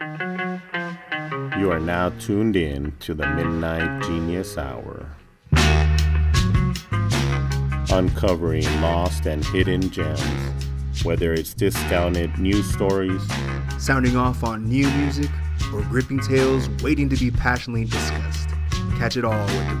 [0.00, 5.08] You are now tuned in to the Midnight Genius Hour,
[7.90, 13.20] uncovering lost and hidden gems, whether it's discounted news stories,
[13.76, 15.30] sounding off on new music,
[15.74, 18.50] or gripping tales waiting to be passionately discussed.
[18.98, 19.74] Catch it all with the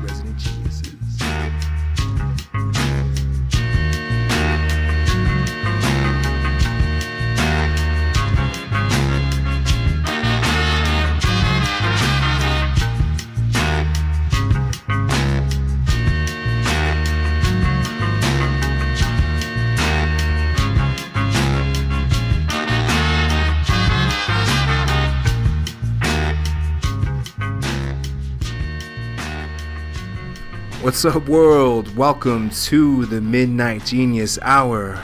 [30.98, 31.96] What's up, world?
[31.96, 35.00] Welcome to the Midnight Genius Hour.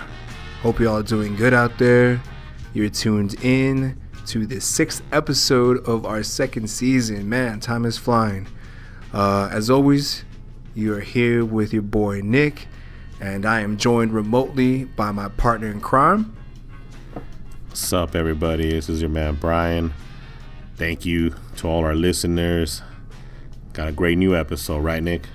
[0.61, 2.21] Hope you all are doing good out there.
[2.73, 7.29] You're tuned in to the sixth episode of our second season.
[7.29, 8.49] Man, time is flying.
[9.13, 10.25] Uh, as always,
[10.75, 12.67] you are here with your boy Nick,
[13.21, 16.35] and I am joined remotely by my partner in crime.
[17.69, 18.69] What's up, everybody?
[18.71, 19.95] This is your man Brian.
[20.75, 22.83] Thank you to all our listeners.
[23.75, 25.29] Got a great new episode, right, Nick?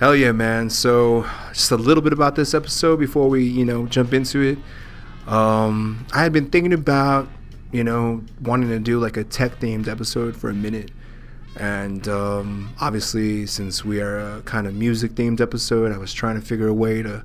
[0.00, 0.70] Hell yeah, man.
[0.70, 4.58] So, just a little bit about this episode before we, you know, jump into it.
[5.30, 7.28] Um, I had been thinking about,
[7.70, 10.90] you know, wanting to do like a tech themed episode for a minute.
[11.56, 16.40] And um, obviously, since we are a kind of music themed episode, I was trying
[16.40, 17.22] to figure a way to,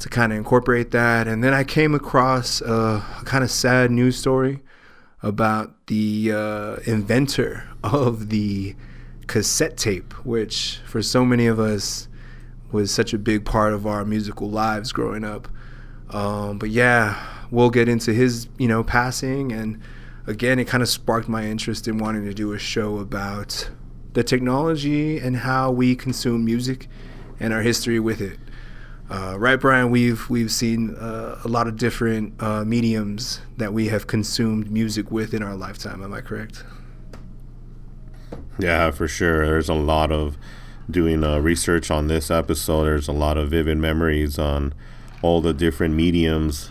[0.00, 1.26] to kind of incorporate that.
[1.26, 4.60] And then I came across a, a kind of sad news story
[5.22, 8.76] about the uh, inventor of the
[9.26, 12.08] cassette tape, which for so many of us
[12.72, 15.48] was such a big part of our musical lives growing up.
[16.10, 19.80] Um, but yeah, we'll get into his, you know, passing, and
[20.26, 23.70] again, it kind of sparked my interest in wanting to do a show about
[24.12, 26.88] the technology and how we consume music
[27.38, 28.38] and our history with it.
[29.08, 29.90] Uh, right, Brian?
[29.90, 35.10] We've we've seen uh, a lot of different uh, mediums that we have consumed music
[35.10, 36.02] with in our lifetime.
[36.02, 36.64] Am I correct?
[38.58, 39.46] Yeah, for sure.
[39.46, 40.36] There's a lot of
[40.90, 44.74] doing uh, research on this episode, there's a lot of vivid memories on
[45.22, 46.70] all the different mediums.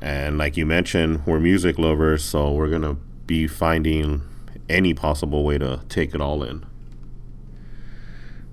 [0.00, 2.94] And like you mentioned, we're music lovers, so we're going to
[3.26, 4.22] be finding
[4.68, 6.66] any possible way to take it all in.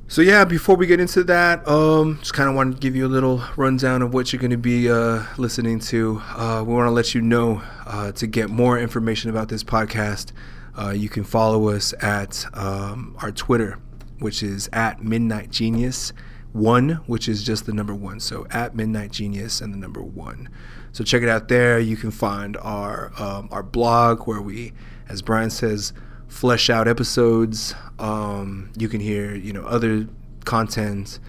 [0.08, 3.06] So yeah, before we get into that, um, just kind of want to give you
[3.06, 6.22] a little rundown of what you're going to be uh, listening to.
[6.36, 10.34] Uh, we want to let you know uh, to get more information about this podcast.
[10.78, 13.80] Uh, you can follow us at um, our Twitter
[14.22, 16.14] which is at Midnight Genius
[16.54, 18.20] one, which is just the number one.
[18.20, 20.50] So at Midnight Genius and the number one.
[20.92, 21.80] So check it out there.
[21.80, 24.74] You can find our um, our blog where we,
[25.08, 25.94] as Brian says,
[26.28, 27.74] flesh out episodes.
[28.00, 30.08] Um, you can hear you know other
[30.46, 31.20] content,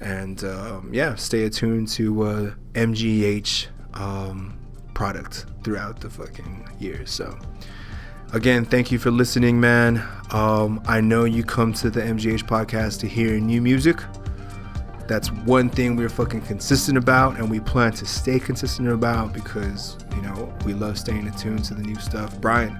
[0.00, 4.58] and um, yeah, stay attuned to uh, MGH um,
[4.94, 7.04] product throughout the fucking year.
[7.04, 7.38] So
[8.32, 10.02] again, thank you for listening, man.
[10.30, 14.02] Um, I know you come to the MGH podcast to hear new music.
[15.06, 19.98] That's one thing we're fucking consistent about, and we plan to stay consistent about because,
[20.16, 22.40] you know, we love staying attuned to the new stuff.
[22.40, 22.78] Brian,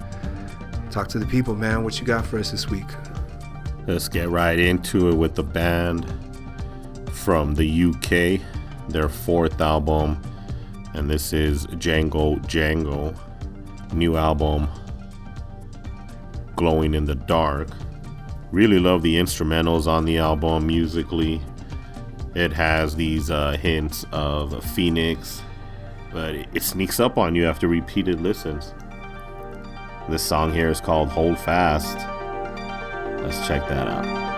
[0.91, 1.85] talk to the people, man.
[1.85, 2.87] What you got for us this week?
[3.87, 6.07] Let's get right into it with the band
[7.11, 8.41] from the UK,
[8.89, 10.23] their fourth album,
[10.95, 13.17] and this is Django Django.
[13.93, 14.69] New album,
[16.57, 17.69] glowing in the dark.
[18.51, 21.41] Really love the instrumentals on the album musically.
[22.35, 25.43] It has these uh, hints of Phoenix,
[26.13, 28.75] but it sneaks up on you after repeated listens.
[30.09, 31.97] This song here is called Hold Fast.
[33.23, 34.32] Let's check that out.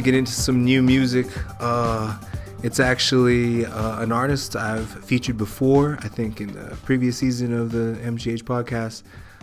[0.00, 1.26] Gonna get into some new music.
[1.60, 2.18] Uh,
[2.62, 5.98] it's actually uh, an artist I've featured before.
[6.00, 9.02] I think in the previous season of the MGH podcast,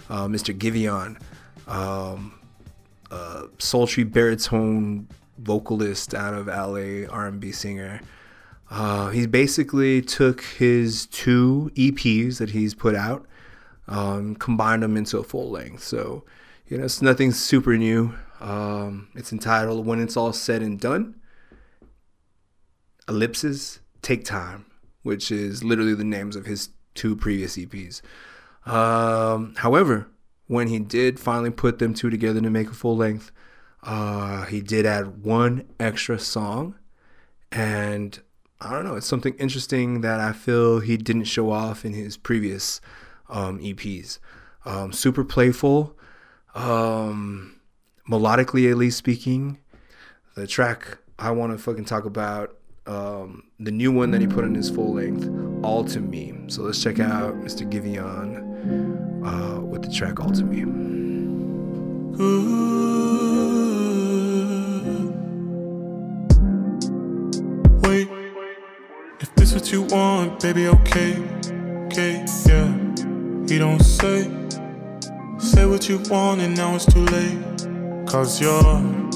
[0.10, 0.58] uh, Mr.
[0.58, 1.20] Giveon,
[1.68, 2.40] um,
[3.60, 5.08] sultry baritone
[5.38, 8.02] vocalist out of LA, R&B singer.
[8.72, 13.28] Uh, he basically took his two EPs that he's put out,
[13.88, 15.84] um, combined them into a full length.
[15.84, 16.24] So,
[16.68, 18.16] you know, it's nothing super new.
[18.40, 21.16] Um, it's entitled When It's All Said and Done.
[23.08, 24.66] Ellipses Take Time,
[25.04, 28.02] which is literally the names of his two previous EPs.
[28.66, 30.08] Um, however,
[30.48, 33.32] when he did finally put them two together to make a full length,
[33.84, 36.76] uh, he did add one extra song.
[37.52, 38.20] And
[38.60, 42.18] I don't know, it's something interesting that I feel he didn't show off in his
[42.18, 42.82] previous
[43.30, 44.20] um, EPs.
[44.66, 45.98] Um, super playful,
[46.54, 47.57] um,
[48.10, 49.58] melodically at least speaking.
[50.36, 54.46] The track I want to fucking talk about, um, the new one that he put
[54.46, 55.28] in his full length,
[55.64, 56.34] All to Me.
[56.48, 57.70] So let's check out Mr.
[57.70, 58.38] Giveon
[59.26, 60.66] uh, with the track All to Me.
[67.84, 68.08] Wait,
[69.20, 71.18] if this what you want, baby, okay,
[71.88, 72.74] okay, yeah.
[73.48, 74.30] He don't say,
[75.40, 77.57] say what you want, and now it's too late.
[78.08, 78.62] Cause you're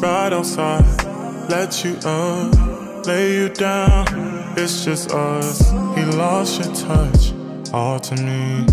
[0.02, 0.84] right outside,
[1.50, 4.06] let you up, lay you down.
[4.58, 5.70] It's just us.
[5.96, 7.34] He lost your touch,
[7.74, 8.66] all to me,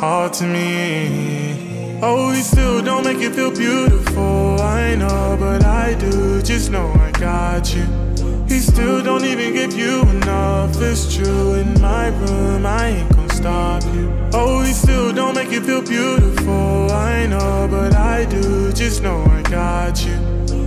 [0.00, 2.00] all to me.
[2.02, 4.58] Oh, he still don't make you feel beautiful.
[4.58, 6.40] I know, but I do.
[6.40, 7.84] Just know I got you.
[8.48, 10.80] He still don't even give you enough.
[10.80, 11.54] It's true.
[11.54, 14.12] In my room, I ain't stop you.
[14.32, 16.90] Oh, he still don't make you feel beautiful.
[16.90, 18.72] I know, but I do.
[18.72, 20.18] Just know I got you.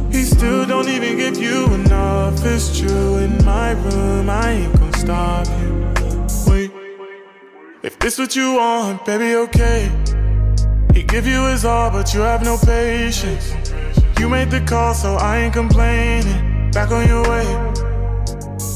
[0.10, 2.46] He still don't even give you enough.
[2.46, 3.18] It's true.
[3.18, 5.74] In my room, I ain't gonna stop you.
[6.48, 6.72] Wait,
[7.84, 9.92] if this what you want, baby, okay.
[10.94, 13.54] He give you his all, but you have no patience.
[14.18, 16.72] You made the call, so I ain't complaining.
[16.72, 17.48] Back on your way.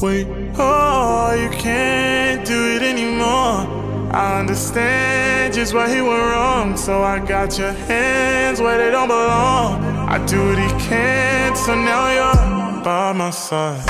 [0.02, 0.26] Wait,
[0.58, 3.85] oh, you can't do it anymore.
[4.16, 9.08] I understand just why he went wrong, so I got your hands where they don't
[9.08, 9.84] belong.
[10.08, 13.84] I do what he can, so now you're by my side.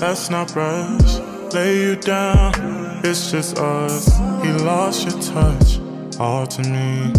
[0.00, 1.18] Let's not rush,
[1.52, 2.52] lay you down.
[3.02, 4.16] It's just us.
[4.44, 5.80] He lost your touch,
[6.20, 7.12] all to me,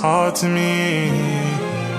[0.00, 1.10] all to me.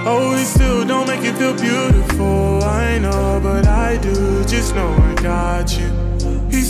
[0.05, 2.63] Oh, he still don't make you feel beautiful.
[2.63, 4.45] I know, but I do.
[4.45, 6.06] Just know I got you.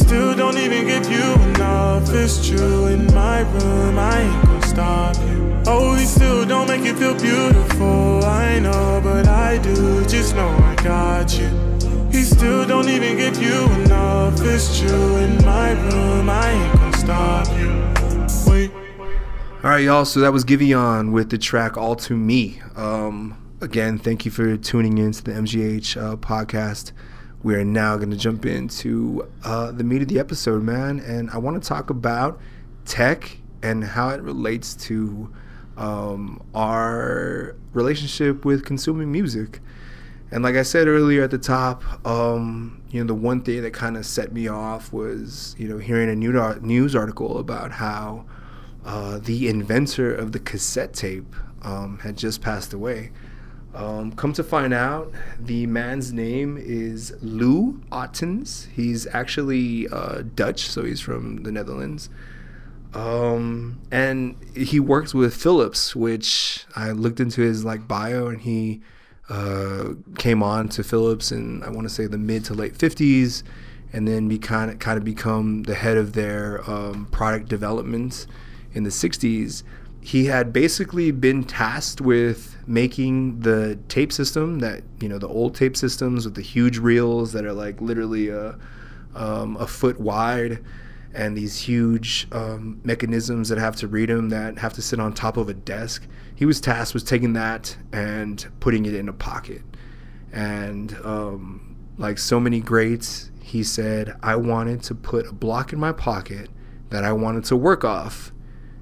[0.07, 2.09] Still don't even give you enough.
[2.13, 2.85] It's true.
[2.85, 5.61] In my room, I ain't gonna stop you.
[5.67, 8.23] Oh, he still don't make you feel beautiful.
[8.23, 10.05] I know, but I do.
[10.05, 11.49] Just know I got you.
[12.09, 14.39] He still don't even give you enough.
[14.43, 15.17] It's true.
[15.17, 17.87] In my room, I ain't gonna stop you.
[19.61, 20.05] All right, y'all.
[20.05, 22.61] So that was Giveon with the track All to Me.
[22.77, 26.93] Um, again, thank you for tuning in to the MGH uh, podcast.
[27.43, 30.99] We are now going to jump into uh, the meat of the episode, man.
[30.99, 32.39] And I want to talk about
[32.85, 35.31] tech and how it relates to
[35.77, 39.59] um, our relationship with consuming music.
[40.31, 43.73] And like I said earlier at the top, um, you know, the one thing that
[43.73, 48.25] kind of set me off was, you know, hearing a news article about how
[48.83, 53.11] uh, the inventor of the cassette tape um, had just passed away.
[53.77, 58.67] Um, come to find out, the man's name is Lou Ottens.
[58.73, 62.09] He's actually uh, Dutch, so he's from the Netherlands.
[62.95, 68.81] Um, and he works with Philips, which I looked into his like bio, and he
[69.29, 73.43] uh, came on to Philips in I want to say the mid to late 50s,
[73.93, 78.25] and then be kind of kind of become the head of their um, product development
[78.73, 79.61] in the 60s
[79.99, 85.55] he had basically been tasked with making the tape system that you know the old
[85.55, 88.57] tape systems with the huge reels that are like literally a,
[89.15, 90.63] um, a foot wide
[91.13, 95.13] and these huge um, mechanisms that have to read them that have to sit on
[95.13, 96.05] top of a desk.
[96.35, 99.61] He was tasked with taking that and putting it in a pocket.
[100.31, 105.79] And um, like so many greats he said i wanted to put a block in
[105.79, 106.49] my pocket
[106.89, 108.31] that i wanted to work off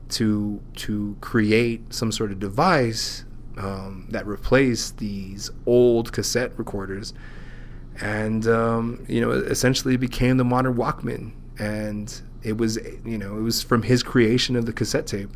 [0.09, 3.25] to to create some sort of device
[3.57, 7.13] um, that replaced these old cassette recorders,
[8.01, 11.31] and um, you know essentially became the modern Walkman.
[11.57, 15.29] And it was you know it was from his creation of the cassette tape,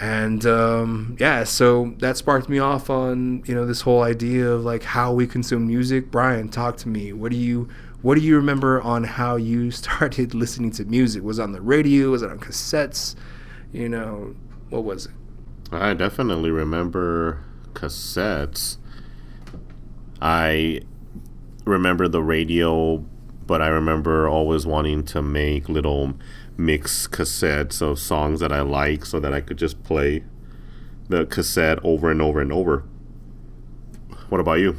[0.00, 4.64] and um, yeah, so that sparked me off on you know this whole idea of
[4.64, 6.10] like how we consume music.
[6.10, 7.12] Brian, talk to me.
[7.12, 7.68] What do you
[8.02, 11.22] what do you remember on how you started listening to music?
[11.22, 12.10] Was it on the radio?
[12.10, 13.14] Was it on cassettes?
[13.72, 14.34] You know,
[14.70, 15.12] what was it?
[15.72, 18.76] I definitely remember cassettes.
[20.20, 20.80] I
[21.64, 23.04] remember the radio,
[23.46, 26.14] but I remember always wanting to make little
[26.56, 30.24] mix cassettes of songs that I like so that I could just play
[31.08, 32.84] the cassette over and over and over.
[34.28, 34.76] What about you?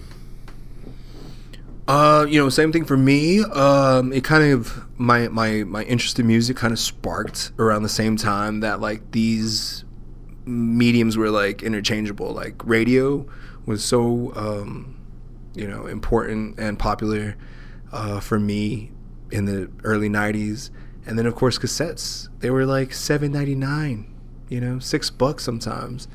[1.88, 3.44] Uh, you know, same thing for me.
[3.44, 7.90] Um, it kind of my my my interest in music kind of sparked around the
[7.90, 9.84] same time that like these
[10.46, 12.34] mediums were like interchangeable.
[12.34, 13.26] Like radio
[13.66, 15.00] was so um,
[15.54, 17.36] you know important and popular
[17.92, 18.92] uh, for me
[19.32, 20.70] in the early '90s,
[21.06, 22.30] and then of course cassettes.
[22.40, 24.14] They were like seven ninety nine,
[24.50, 26.08] you know, six bucks sometimes.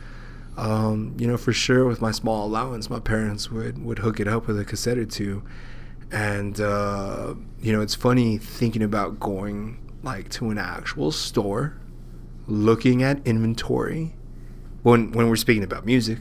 [0.57, 4.29] Um, you know, for sure, with my small allowance, my parents would would hook it
[4.29, 5.43] up with a cassette or two,
[6.11, 11.77] and uh, you know, it's funny thinking about going like to an actual store,
[12.47, 14.15] looking at inventory,
[14.83, 16.19] when when we're speaking about music,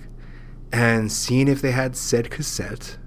[0.71, 2.97] and seeing if they had said cassette,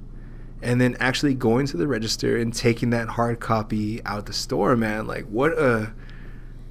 [0.62, 4.76] and then actually going to the register and taking that hard copy out the store.
[4.76, 5.92] Man, like what a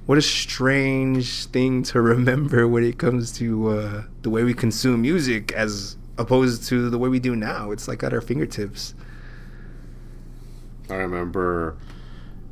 [0.06, 5.02] what a strange thing to remember when it comes to uh, the way we consume
[5.02, 7.70] music as opposed to the way we do now.
[7.70, 8.94] It's like at our fingertips.
[10.90, 11.76] I remember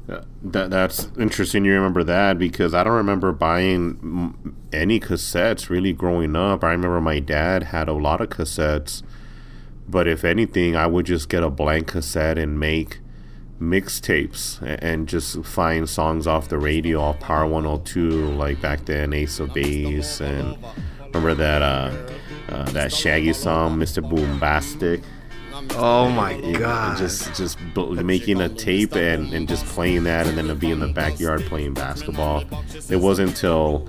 [0.07, 0.71] that.
[0.71, 1.65] That's interesting.
[1.65, 6.63] You remember that because I don't remember buying any cassettes really growing up.
[6.63, 9.03] I remember my dad had a lot of cassettes,
[9.89, 13.01] but if anything, I would just get a blank cassette and make
[13.61, 19.41] mixtapes and just find songs off the radio off Power 102 like back then Ace
[19.41, 20.59] of Base and
[21.07, 21.91] remember that uh,
[22.51, 24.07] uh that Shaggy song Mr.
[24.07, 25.03] Boombastic
[25.71, 26.97] Oh my It- god!
[26.99, 30.81] just just making a tape and, and just playing that and then to be in
[30.81, 32.45] the backyard playing basketball
[32.89, 33.89] it wasn't until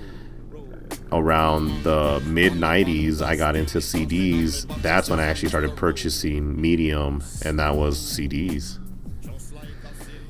[1.12, 7.22] around the mid 90s i got into cds that's when i actually started purchasing medium
[7.44, 8.78] and that was cds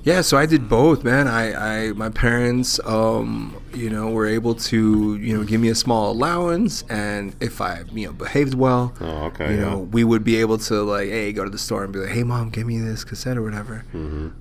[0.04, 1.28] Yeah, so I did both, man.
[1.28, 5.74] I, I my parents, um, you know, were able to, you know, give me a
[5.74, 9.70] small allowance, and if I, you know, behaved well, Oh, okay, you yeah.
[9.70, 12.10] know, we would be able to like, hey, go to the store and be like,
[12.10, 13.84] hey, mom, give me this cassette or whatever.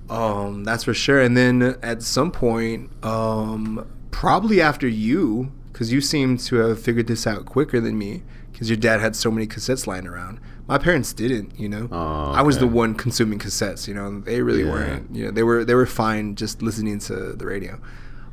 [0.08, 1.20] Um, that's for sure.
[1.20, 7.08] And then at some point, um, probably after you, because you seem to have figured
[7.08, 8.22] this out quicker than me,
[8.52, 10.40] because your dad had so many cassettes lying around.
[10.68, 11.88] My parents didn't, you know.
[11.90, 14.20] Oh, I was the one consuming cassettes, you know.
[14.20, 14.70] They really Yeah.
[14.70, 15.30] weren't, you know.
[15.30, 17.80] They were they were fine just listening to the radio,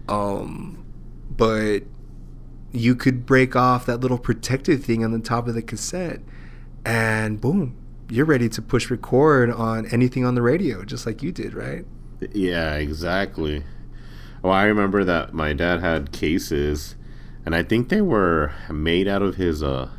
[0.09, 0.83] um,
[1.35, 1.79] but
[2.71, 6.19] you could break off that little protective thing on the top of the cassette,
[6.85, 7.75] and boom,
[8.09, 11.85] you're ready to push record on anything on the radio, just like you did, right?
[12.33, 13.63] Yeah, exactly.
[14.41, 16.95] Well, I remember that my dad had cases,
[17.45, 19.89] and I think they were made out of his uh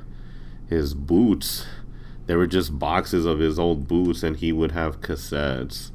[0.68, 1.64] his boots.
[2.26, 5.92] They were just boxes of his old boots, and he would have cassettes.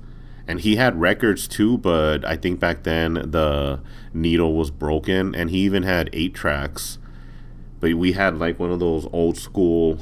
[0.47, 3.81] And he had records too, but I think back then the
[4.13, 6.97] needle was broken, and he even had eight tracks.
[7.79, 9.99] But we had like one of those old school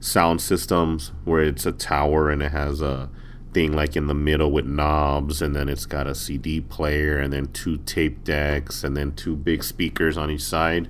[0.00, 3.08] sound systems where it's a tower and it has a
[3.54, 7.32] thing like in the middle with knobs and then it's got a CD player and
[7.32, 10.88] then two tape decks and then two big speakers on each side.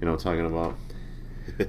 [0.00, 0.76] You know what I'm talking about?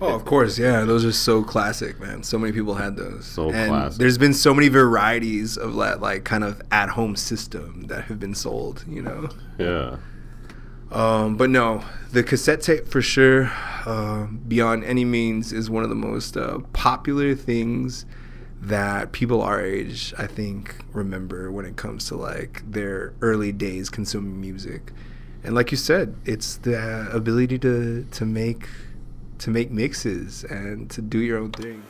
[0.01, 0.86] Oh, of course, yeah.
[0.86, 2.24] Those are so classic, man.
[2.24, 3.25] So many people had those.
[3.25, 4.00] So and classic.
[4.00, 8.36] There's been so many varieties of that, like kind of at-home system that have been
[8.36, 8.86] sold.
[8.88, 9.30] You know.
[9.58, 9.98] Yeah.
[10.92, 13.51] Um, but no, the cassette tape for sure,
[13.86, 18.06] uh, beyond any means, is one of the most uh, popular things
[18.62, 23.89] that people our age, I think, remember when it comes to like their early days
[23.89, 24.92] consuming music.
[25.44, 28.70] And like you said, it's the ability to to make
[29.40, 31.84] to make mixes and to do your own thing.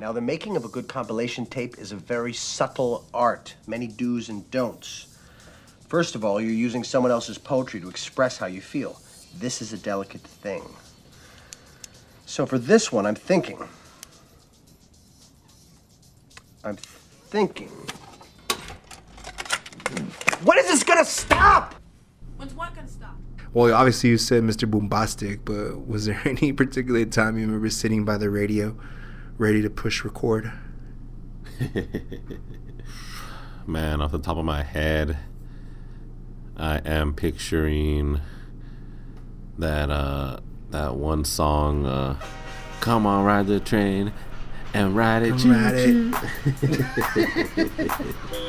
[0.00, 4.28] Now, the making of a good compilation tape is a very subtle art, many do's
[4.28, 5.16] and don'ts.
[5.88, 9.00] First of all, you're using someone else's poetry to express how you feel.
[9.38, 10.62] This is a delicate thing.
[12.26, 13.58] So for this one, I'm thinking.
[16.62, 17.68] I'm thinking.
[20.44, 21.74] When is this gonna stop?
[22.36, 22.97] When's what gonna stop?
[23.58, 24.70] Well, obviously you said Mr.
[24.70, 28.76] Boombastic, but was there any particular time you remember sitting by the radio,
[29.36, 30.52] ready to push record?
[33.66, 35.18] Man, off the top of my head,
[36.56, 38.20] I am picturing
[39.58, 40.38] that uh
[40.70, 42.16] that one song uh
[42.78, 44.12] come on ride the train
[44.74, 45.30] and ride it.
[45.30, 46.10] Come ride choo-choo.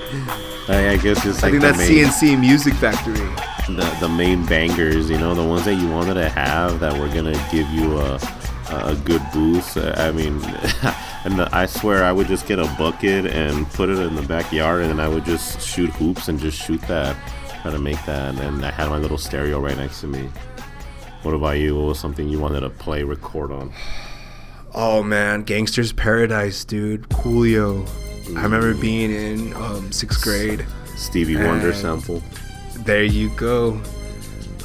[0.09, 0.71] Mm-hmm.
[0.71, 3.13] I, I guess it's I like think that's main, C+C Music Factory.
[3.75, 7.07] the, the main bangers you know the ones that you wanted to have that were
[7.07, 8.19] gonna give you a
[8.71, 9.77] a good boost.
[9.77, 10.39] I mean
[11.25, 14.81] and i swear i would just get a bucket and put it in the backyard
[14.81, 17.15] and then i would just shoot hoops and just shoot that
[17.61, 18.39] try to make that.
[18.39, 20.29] And i had my little stereo right next to me.
[21.23, 21.75] What about you?
[21.75, 23.73] What was something you wanted to play record on
[24.73, 27.09] Oh man, Gangster's Paradise, dude.
[27.09, 27.87] Coolio.
[28.37, 30.65] I remember being in um, sixth grade.
[30.95, 32.21] stevie wonder sample
[32.85, 33.81] There you go.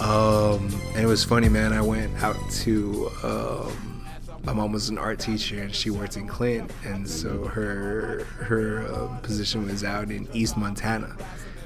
[0.01, 1.73] Um, and it was funny, man.
[1.73, 3.11] I went out to.
[3.23, 4.07] Um,
[4.45, 8.87] my mom was an art teacher, and she worked in Clint, and so her her
[8.95, 11.17] um, position was out in East Montana.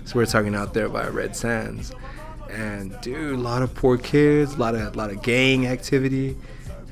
[0.05, 1.92] So we're talking out there by Red Sands,
[2.51, 6.37] and dude, a lot of poor kids, a lot of a lot of gang activity,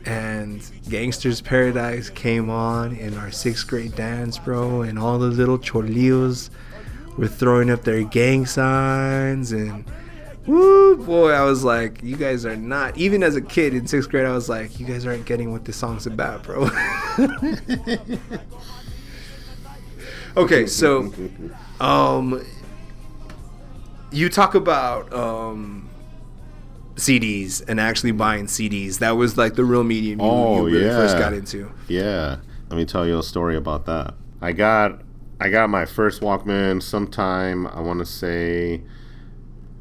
[0.07, 5.59] and Gangster's Paradise came on in our sixth grade dance, bro, and all the little
[5.59, 6.51] chorlillos
[7.17, 9.85] were throwing up their gang signs and
[10.47, 14.09] woo boy i was like you guys are not even as a kid in sixth
[14.11, 16.69] grade i was like you guys aren't getting what this song's about bro.
[20.37, 21.11] Okay so
[21.81, 22.45] um
[24.13, 25.86] you talk about um
[26.97, 28.99] cds and actually buying cds.
[28.99, 31.71] That was like the real medium you, Oh, you really first got into.
[31.89, 34.15] Yeah, let me tell you a story about that.
[34.41, 35.01] I got
[35.39, 38.83] I got my first Walkman sometime I want to say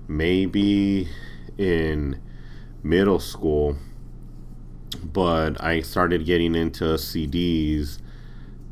[0.07, 1.07] maybe
[1.57, 2.21] in
[2.83, 3.77] middle school,
[5.03, 7.99] but I started getting into CDs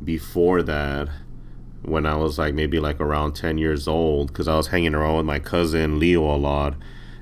[0.04, 1.08] before that
[1.82, 5.18] when I was like maybe like around 10 years old because I was hanging around
[5.18, 6.76] with my cousin Leo a lot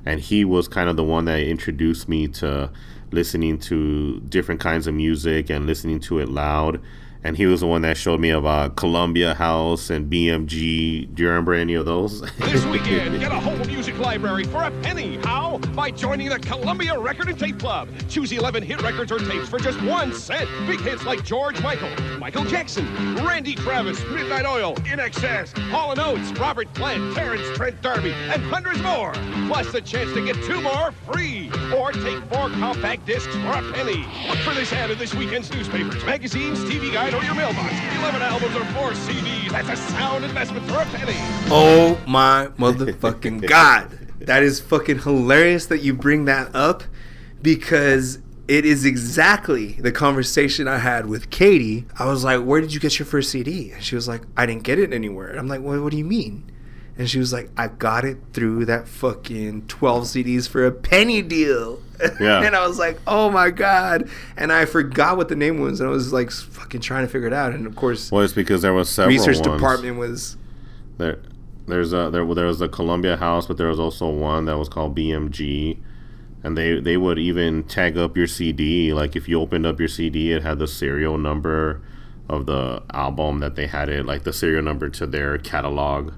[0.06, 2.70] and he was kind of the one that introduced me to
[3.12, 6.82] listening to different kinds of music and listening to it loud
[7.24, 11.14] and he was the one that showed me about uh, Columbia House and BMG.
[11.14, 12.22] Do you remember any of those?
[12.52, 15.18] This weekend, get a whole music library for a penny.
[15.24, 15.60] How?
[15.74, 17.88] By joining the Columbia Record and Tape Club.
[18.10, 20.50] Choose 11 hit records or tapes for just one cent.
[20.68, 26.32] Big hits like George Michael, Michael Jackson, Randy Travis, Midnight Oil, INXS, Hall & Oates,
[26.40, 29.14] Robert Plant, Terence Trent D'Arby, and hundreds more.
[29.48, 31.50] Plus the chance to get two more free.
[31.74, 34.06] Or take four compact discs for a penny.
[34.28, 37.74] Look for this ad in this weekend's newspapers, magazines, TV guide, or your mailbox.
[38.00, 39.52] 11 albums or four CDs.
[39.52, 41.14] That's a sound investment for a penny.
[41.50, 43.98] Oh my motherfucking god.
[44.22, 46.84] That is fucking hilarious that you bring that up
[47.42, 51.86] because it is exactly the conversation I had with Katie.
[51.98, 53.72] I was like, Where did you get your first CD?
[53.72, 55.28] And she was like, I didn't get it anywhere.
[55.30, 56.52] And I'm like, well, What do you mean?
[56.98, 61.22] And she was like, I got it through that fucking 12 CDs for a penny
[61.22, 61.80] deal.
[62.20, 62.42] Yeah.
[62.44, 64.10] and I was like, oh my God.
[64.36, 65.80] And I forgot what the name was.
[65.80, 67.54] And I was like, fucking trying to figure it out.
[67.54, 69.62] And of course, well, it's because there was several research ones.
[69.62, 70.36] department was
[70.98, 71.20] There,
[71.68, 74.68] there's a there there was the Columbia House, but there was also one that was
[74.68, 75.78] called BMG,
[76.44, 78.94] and they they would even tag up your CD.
[78.96, 81.82] Like if you opened up your CD, it had the serial number
[82.28, 86.14] of the album that they had it, like the serial number to their catalog.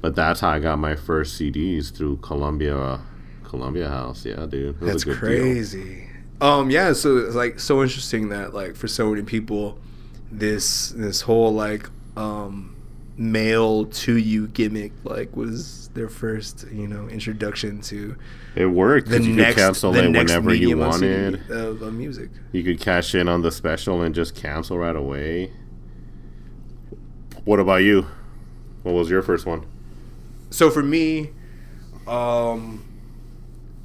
[0.00, 3.00] But that's how I got my first CDs through Columbia
[3.44, 4.24] Columbia House.
[4.24, 5.18] Yeah, dude, It was That's good deal.
[5.20, 6.06] crazy.
[6.40, 6.92] Um, yeah.
[6.94, 9.78] So it's like so interesting that like for so many people,
[10.30, 12.76] this this whole like um
[13.18, 18.16] mail to you gimmick like was their first you know introduction to
[18.56, 21.50] It worked the because you next could cancel the it next whenever you wanted.
[21.50, 22.30] of, of music.
[22.52, 25.52] You could cash in on the special and just cancel right away.
[27.44, 28.06] What about you?
[28.82, 29.66] What was your first one?
[30.50, 31.30] So for me,
[32.06, 32.84] um,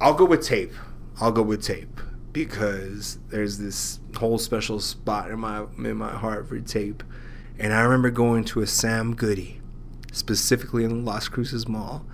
[0.00, 0.72] I'll go with tape.
[1.20, 2.00] I'll go with tape
[2.32, 7.02] because there's this whole special spot in my in my heart for tape.
[7.58, 9.60] And I remember going to a Sam Goody,
[10.12, 12.04] specifically in Las Cruces Mall,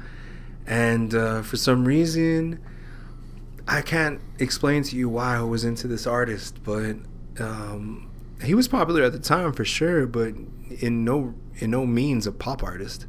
[0.66, 2.60] and uh, for some reason,
[3.66, 6.96] I can't explain to you why I was into this artist, but
[7.40, 8.08] um,
[8.44, 10.34] he was popular at the time for sure, but
[10.80, 13.06] in no in no means a pop artist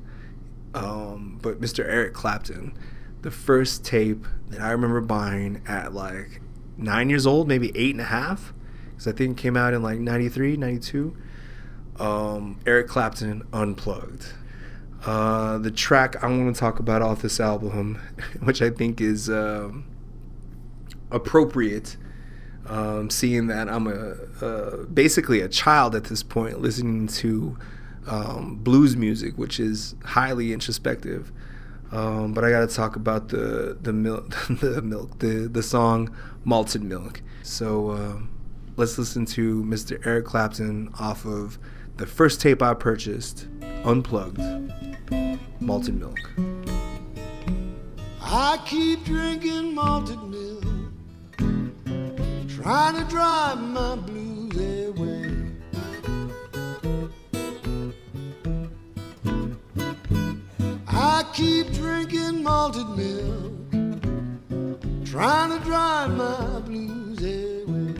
[0.73, 1.86] um, but Mr.
[1.86, 2.77] Eric Clapton,
[3.21, 6.41] the first tape that I remember buying at like
[6.77, 8.53] nine years old, maybe eight and a half,
[8.91, 11.15] because I think it came out in like 93, 92.
[11.99, 14.33] Um, Eric Clapton Unplugged.
[15.05, 17.99] Uh, the track I want to talk about off this album,
[18.41, 19.86] which I think is um,
[21.12, 21.97] appropriate,
[22.65, 27.57] um, seeing that I'm a, a basically a child at this point, listening to
[28.07, 31.31] um, blues music, which is highly introspective.
[31.91, 36.83] Um, but I gotta talk about the the milk, the milk, the the song "Malted
[36.83, 38.29] Milk." So um,
[38.77, 40.03] let's listen to Mr.
[40.05, 41.59] Eric Clapton off of
[41.97, 43.47] the first tape I purchased,
[43.83, 44.39] Unplugged,
[45.59, 46.19] "Malted Milk."
[48.35, 50.63] I keep drinking malted milk,
[52.49, 54.55] trying to drive my blues
[54.87, 55.22] away.
[61.15, 63.54] I keep drinking malted milk,
[65.06, 67.93] trying to drive my blues away.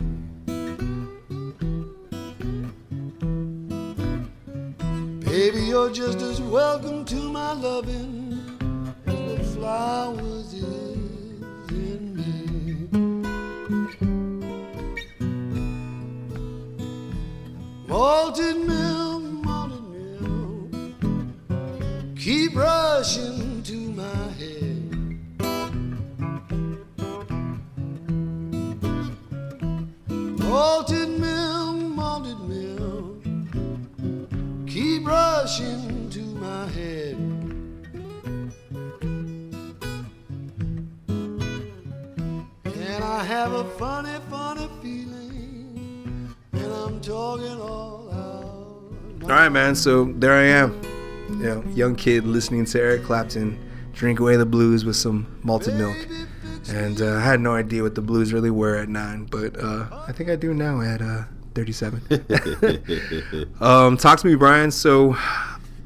[5.20, 8.40] Baby, you're just as welcome to my loving
[9.06, 12.88] as the flowers is in me.
[17.86, 19.03] Malted milk,
[22.24, 24.80] keep rushing to my head.
[30.38, 33.22] Malted milk, malted milk,
[34.66, 37.16] keep rushing to my head.
[42.64, 49.22] And I have a funny, funny feeling, and I'm talking all out.
[49.24, 49.74] All right, man.
[49.74, 50.80] So there I am,
[51.38, 53.58] you know, young kid listening to Eric Clapton
[53.92, 55.96] drink away the blues with some malted milk,
[56.68, 59.86] and uh, I had no idea what the blues really were at nine, but uh,
[60.06, 62.02] I think I do now at uh, 37.
[63.60, 64.70] um, talk to me, Brian.
[64.70, 65.16] So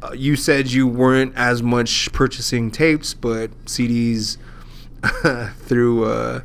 [0.03, 4.39] uh, you said you weren't as much purchasing tapes, but CDs
[5.61, 6.41] through uh,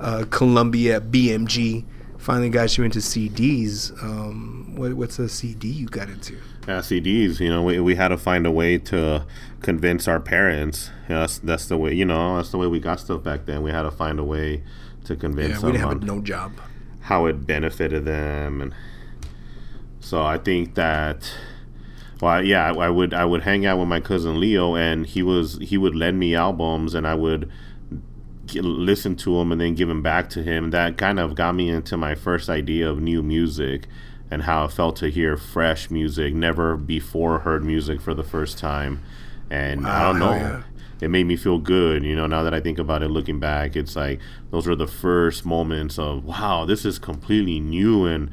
[0.00, 1.84] uh, Columbia BMG
[2.18, 3.90] finally got you into CDs.
[4.02, 6.34] Um, what, what's a CD you got into?
[6.66, 7.40] Yeah, CDs.
[7.40, 9.24] You know, we, we had to find a way to
[9.62, 10.90] convince our parents.
[11.08, 11.94] You know, that's that's the way.
[11.94, 13.62] You know, that's the way we got stuff back then.
[13.62, 14.62] We had to find a way
[15.04, 16.52] to convince Yeah, we didn't have a no job.
[17.02, 18.74] how it benefited them, and
[20.00, 21.30] so I think that.
[22.20, 25.22] Well, yeah, I, I would I would hang out with my cousin Leo, and he
[25.22, 27.50] was he would lend me albums, and I would
[28.54, 30.70] listen to them and then give them back to him.
[30.70, 33.86] That kind of got me into my first idea of new music
[34.30, 38.58] and how it felt to hear fresh music, never before heard music for the first
[38.58, 39.00] time.
[39.50, 40.62] And I don't know, oh, yeah.
[41.00, 42.02] it made me feel good.
[42.04, 44.86] You know, now that I think about it, looking back, it's like those were the
[44.86, 48.30] first moments of wow, this is completely new and.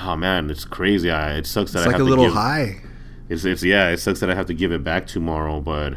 [0.00, 1.10] Oh man, it's crazy.
[1.12, 2.82] I, it sucks that It's I like have a to little give, high.
[3.28, 5.92] it's, it's yeah, it sucks that I have to give it back tomorrow, but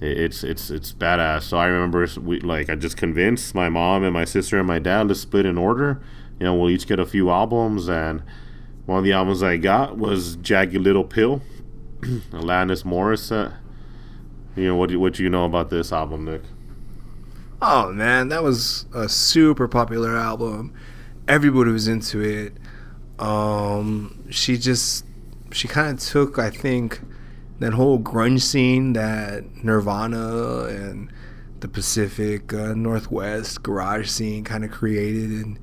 [0.00, 1.42] it, it's it's it's badass.
[1.42, 4.80] So I remember we like I just convinced my mom and my sister and my
[4.80, 6.02] dad to split an order.
[6.40, 8.22] You know, we'll each get a few albums, and
[8.86, 11.42] one of the albums I got was Jagged Little Pill,
[12.32, 13.54] Alanis Morissette.
[14.56, 14.90] You know what?
[14.90, 16.42] do- What do you know about this album, Nick?
[17.62, 20.72] Oh man, that was a super popular album.
[21.28, 22.54] Everybody was into it.
[23.18, 25.04] Um, she just
[25.52, 27.00] she kind of took, I think,
[27.58, 31.12] that whole grunge scene that Nirvana and
[31.60, 35.58] the Pacific uh, Northwest garage scene kind of created, and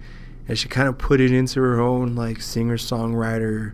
[0.48, 3.74] and she kind of put it into her own like singer songwriter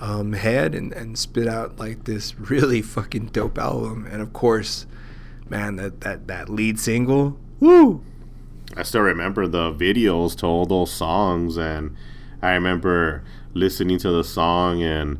[0.00, 4.06] um, head, and and spit out like this really fucking dope album.
[4.10, 4.86] And of course,
[5.48, 8.02] man, that that that lead single, woo!
[8.76, 11.96] I still remember the videos to all those songs, and
[12.42, 13.22] I remember
[13.54, 15.18] listening to the song and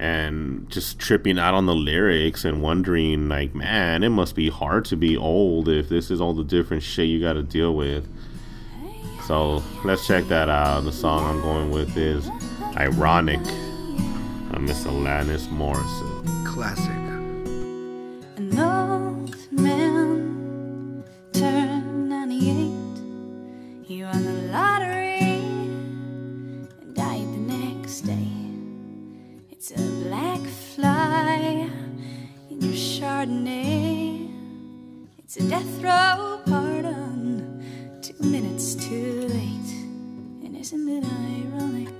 [0.00, 4.84] and just tripping out on the lyrics and wondering, like, man, it must be hard
[4.86, 8.08] to be old if this is all the different shit you got to deal with.
[9.28, 10.84] So let's check that out.
[10.84, 12.30] The song I'm going with is
[12.78, 13.44] "Ironic"
[14.50, 16.46] by Miss Alanis Morissette.
[16.46, 16.88] Classic.
[18.38, 23.86] An old man turned 98.
[23.86, 28.32] He won the lottery and died the next day.
[29.50, 31.68] It's a black fly
[32.48, 34.30] in your Chardonnay.
[35.18, 37.57] It's a death row pardon, two
[38.20, 39.72] minutes too late.
[40.44, 41.97] And isn't it ironic?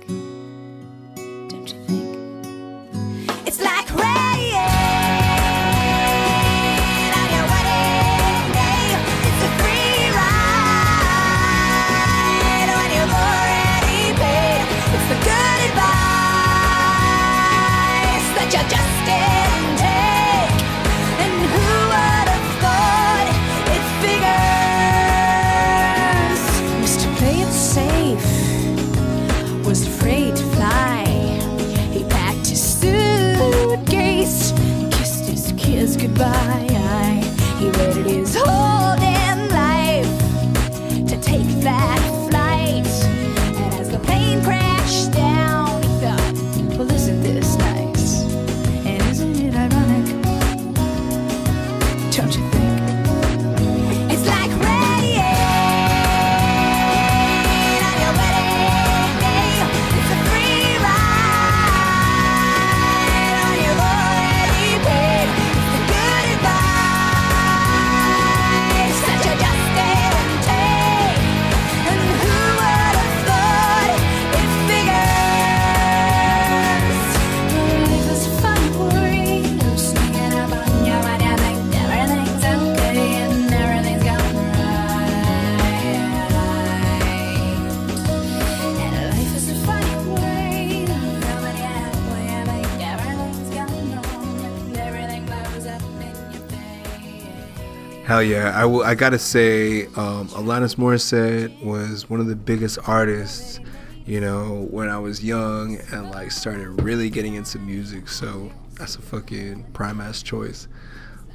[98.19, 98.51] Hell yeah!
[98.53, 98.69] I.
[98.89, 103.61] I gotta say, um, Alanis Morissette was one of the biggest artists,
[104.05, 108.09] you know, when I was young and like started really getting into music.
[108.09, 110.67] So that's a fucking prime ass choice.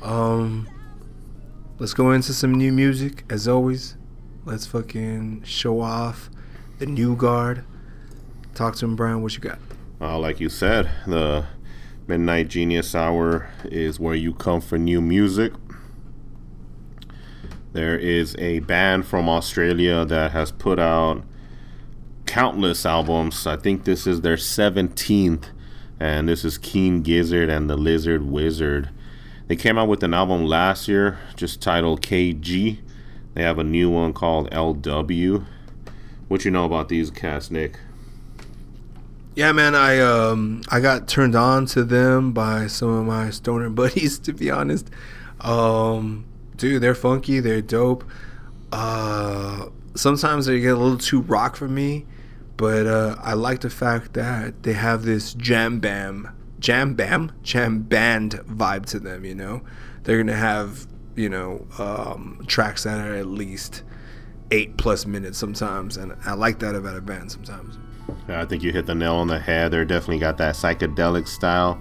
[0.02, 0.68] Um,
[1.78, 3.96] let's go into some new music as always.
[4.44, 6.28] Let's fucking show off
[6.80, 7.64] the new guard.
[8.54, 9.22] Talk to him, Brian.
[9.22, 9.58] What you got?
[10.02, 11.46] Uh, like you said, the
[12.06, 15.54] Midnight Genius Hour is where you come for new music.
[17.74, 21.24] There is a band from Australia that has put out
[22.24, 23.48] countless albums.
[23.48, 25.46] I think this is their 17th,
[25.98, 28.90] and this is King Gizzard and the Lizard Wizard.
[29.48, 32.78] They came out with an album last year, just titled KG.
[33.34, 35.44] They have a new one called LW.
[36.28, 37.80] What you know about these cats, Nick?
[39.34, 43.68] Yeah, man, I um I got turned on to them by some of my stoner
[43.82, 44.20] buddies.
[44.20, 44.88] To be honest,
[45.40, 46.24] um,
[46.56, 48.04] dude, they're funky, they're dope.
[48.72, 52.06] Uh, sometimes they get a little too rock for me,
[52.56, 57.80] but uh, I like the fact that they have this jam bam, jam bam, jam
[57.80, 59.24] band vibe to them.
[59.24, 59.62] You know,
[60.02, 60.86] they're gonna have
[61.16, 63.82] you know um, tracks that are at least
[64.50, 67.78] eight plus minutes sometimes, and I like that about a band sometimes.
[68.28, 69.70] I think you hit the nail on the head.
[69.70, 71.80] They're definitely got that psychedelic style,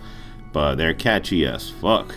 [0.51, 2.13] but they're catchy as fuck.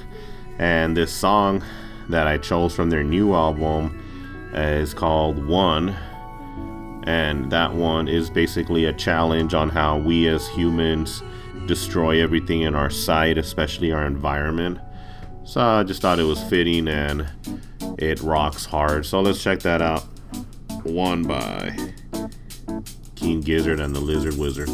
[0.58, 1.62] And this song
[2.08, 4.02] that I chose from their new album
[4.52, 5.90] is called One.
[7.04, 11.22] And that one is basically a challenge on how we as humans
[11.66, 14.78] destroy everything in our sight, especially our environment.
[15.44, 17.28] So I just thought it was fitting and
[17.98, 19.06] it rocks hard.
[19.06, 20.04] So let's check that out.
[20.82, 21.76] One by
[23.14, 24.68] King Gizzard and the Lizard Wizard.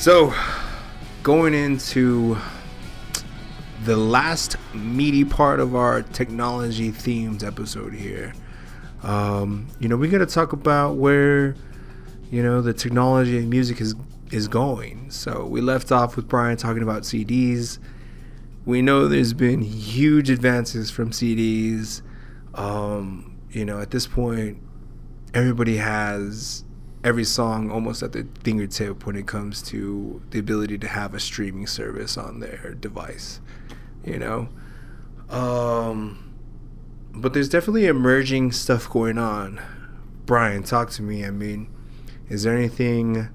[0.00, 0.32] So,
[1.22, 2.38] going into
[3.84, 8.32] the last meaty part of our technology themed episode here,
[9.02, 11.54] um, you know, we got to talk about where,
[12.30, 13.94] you know, the technology and music is
[14.30, 15.10] is going.
[15.10, 17.78] So we left off with Brian talking about CDs.
[18.64, 22.00] We know there's been huge advances from CDs.
[22.54, 24.62] Um, you know, at this point,
[25.34, 26.64] everybody has
[27.02, 31.20] every song almost at the fingertip when it comes to the ability to have a
[31.20, 33.40] streaming service on their device.
[34.04, 34.48] You know,
[35.28, 36.34] um,
[37.12, 39.60] but there's definitely emerging stuff going on.
[40.26, 41.24] Brian, talk to me.
[41.24, 41.68] I mean,
[42.28, 43.28] is there anything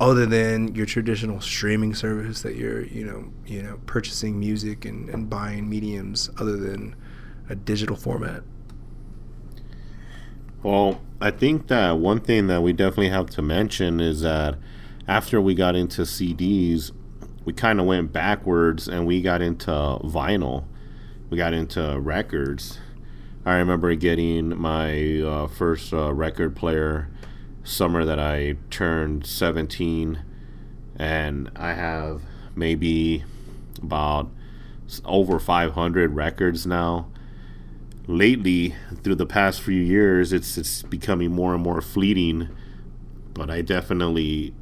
[0.00, 5.08] other than your traditional streaming service that you're, you know, you know, purchasing music and,
[5.08, 6.96] and buying mediums other than
[7.48, 8.42] a digital format?
[10.64, 14.56] Well, I think that one thing that we definitely have to mention is that
[15.06, 16.90] after we got into CDs,
[17.44, 20.64] we kind of went backwards and we got into vinyl.
[21.28, 22.78] We got into records.
[23.44, 27.10] I remember getting my uh, first uh, record player
[27.62, 30.18] summer that I turned 17,
[30.96, 32.22] and I have
[32.56, 33.22] maybe
[33.82, 34.30] about
[35.04, 37.08] over 500 records now
[38.06, 42.48] lately through the past few years it's it's becoming more and more fleeting
[43.32, 44.52] but i definitely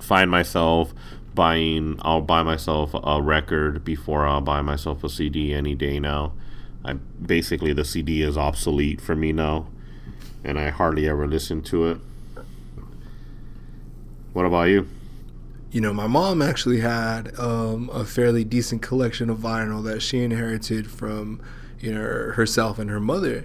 [0.00, 0.92] find myself
[1.34, 6.32] buying i'll buy myself a record before i'll buy myself a cd any day now.
[6.84, 9.68] I basically the cd is obsolete for me now
[10.44, 11.98] and i hardly ever listen to it.
[14.34, 14.88] What about you
[15.74, 20.22] You know, my mom actually had um, a fairly decent collection of vinyl that she
[20.22, 21.42] inherited from,
[21.80, 23.44] you know, herself and her mother.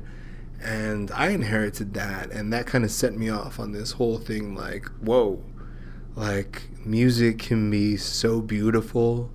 [0.61, 4.53] And I inherited that, and that kind of set me off on this whole thing
[4.53, 5.43] like, whoa,
[6.15, 9.31] like music can be so beautiful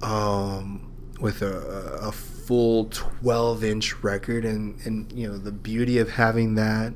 [0.00, 6.12] um, with a, a full 12 inch record, and, and, you know, the beauty of
[6.12, 6.94] having that,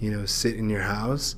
[0.00, 1.36] you know, sit in your house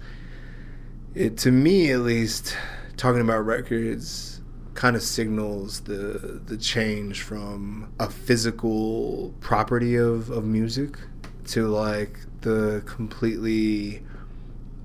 [1.16, 2.54] it to me at least
[2.96, 4.40] talking about records
[4.74, 10.98] kind of signals the the change from a physical property of, of music
[11.46, 14.02] to like the completely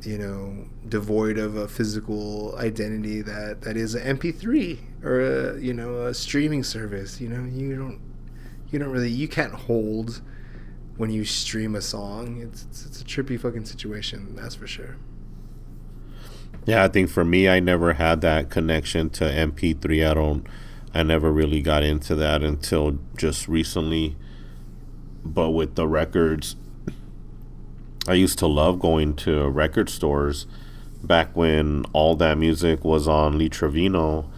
[0.03, 5.73] you know devoid of a physical identity that that is an mp3 or a you
[5.73, 7.19] know a streaming service.
[7.19, 7.99] You know you don't
[8.71, 10.21] you don't really you can't hold
[10.97, 12.41] when you stream a song.
[12.41, 14.97] It's it's, it's a trippy fucking situation that's for sure
[16.65, 20.07] Yeah, I think for me, I never had that connection to MP3.
[20.09, 20.45] I don't,
[20.93, 24.15] I never really got into that until just recently.
[25.25, 26.55] But with the records,
[28.07, 30.45] I used to love going to record stores
[31.03, 34.29] back when all that music was on Lee Trevino.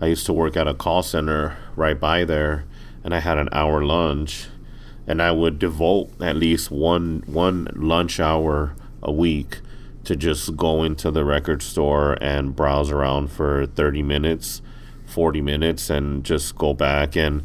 [0.00, 2.64] I used to work at a call center right by there,
[3.04, 4.48] and I had an hour lunch,
[5.06, 9.60] and I would devote at least one one lunch hour a week
[10.08, 14.62] to just go into the record store and browse around for 30 minutes,
[15.04, 17.14] 40 minutes, and just go back.
[17.14, 17.44] And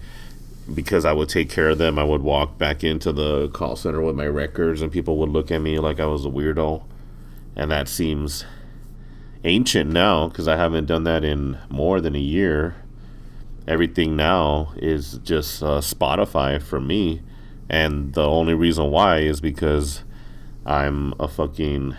[0.74, 4.01] because I would take care of them, I would walk back into the call center
[4.01, 6.84] with my records, and people would look at me like I was a weirdo.
[7.53, 8.45] And that seems
[9.43, 12.78] ancient now because I haven't done that in more than a year.
[13.68, 17.24] Everything now is just uh, Spotify for me.
[17.70, 20.05] And the only reason why is because
[20.66, 21.97] I'm a fucking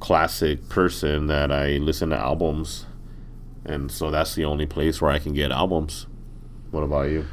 [0.00, 2.86] classic person that I listen to albums.
[3.64, 6.06] And so that's the only place where I can get albums.
[6.70, 7.26] What about you?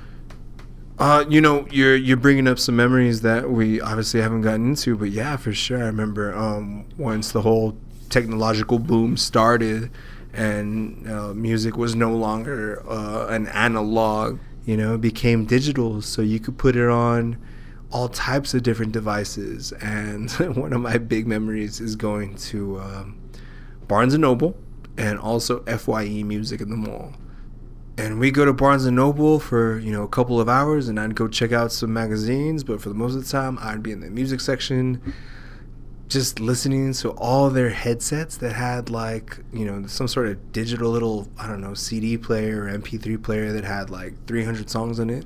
[0.98, 4.96] Uh, you know, you're you're bringing up some memories that we obviously haven't gotten into,
[4.96, 5.80] but yeah, for sure.
[5.80, 7.78] I remember um, once the whole
[8.10, 9.92] technological boom started,
[10.34, 14.40] and uh, music was no longer uh, an analog.
[14.66, 17.38] You know, it became digital, so you could put it on
[17.96, 19.72] all types of different devices.
[19.74, 23.20] And one of my big memories is going to um,
[23.88, 24.58] Barnes and Noble,
[24.98, 27.14] and also Fye Music in the mall
[27.98, 31.00] and we go to Barnes and Noble for you know a couple of hours, and
[31.00, 32.64] I'd go check out some magazines.
[32.64, 35.14] But for the most of the time, I'd be in the music section,
[36.10, 40.92] just listening to all their headsets that had like you know some sort of digital
[40.92, 45.10] little I don't know CD player or MP3 player that had like 300 songs in
[45.10, 45.26] it.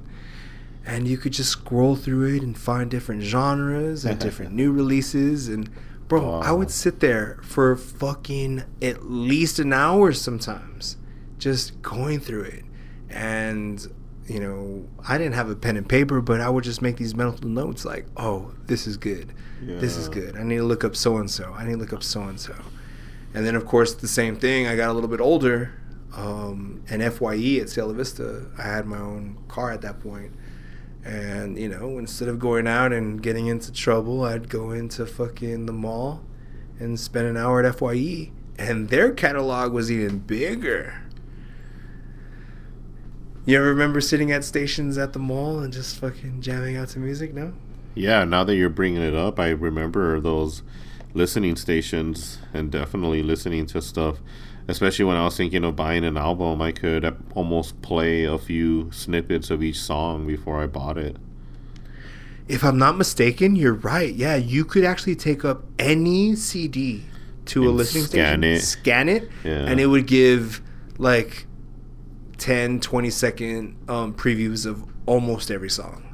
[0.89, 5.47] And you could just scroll through it and find different genres and different new releases.
[5.47, 5.69] And
[6.07, 10.97] bro, I would sit there for fucking at least an hour sometimes
[11.37, 12.63] just going through it.
[13.09, 13.85] And,
[14.27, 17.15] you know, I didn't have a pen and paper, but I would just make these
[17.15, 19.33] mental notes like, oh, this is good.
[19.79, 20.37] This is good.
[20.37, 21.53] I need to look up so and so.
[21.53, 22.55] I need to look up so and so.
[23.33, 24.67] And then, of course, the same thing.
[24.67, 25.73] I got a little bit older.
[26.15, 30.33] Um, and FYE at Cielo Vista, I had my own car at that point.
[31.03, 35.65] And, you know, instead of going out and getting into trouble, I'd go into fucking
[35.65, 36.23] the mall
[36.79, 38.31] and spend an hour at FYE.
[38.57, 41.01] And their catalog was even bigger.
[43.45, 46.99] You ever remember sitting at stations at the mall and just fucking jamming out to
[46.99, 47.33] music?
[47.33, 47.53] No?
[47.95, 50.61] Yeah, now that you're bringing it up, I remember those
[51.13, 54.17] listening stations and definitely listening to stuff.
[54.70, 58.91] Especially when I was thinking of buying an album, I could almost play a few
[58.91, 61.17] snippets of each song before I bought it.
[62.47, 64.13] if I'm not mistaken, you're right.
[64.13, 67.03] Yeah, you could actually take up any CD
[67.45, 68.59] to a listening scan station, it.
[68.61, 69.65] scan it, Yeah.
[69.67, 70.61] and it would give
[70.97, 71.45] like
[72.38, 76.05] 10, 20 second um, previews of almost every song.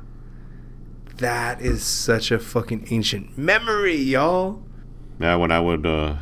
[1.18, 4.62] That is such a fucking ancient memory, y'all.
[5.20, 6.16] Yeah, when I would uh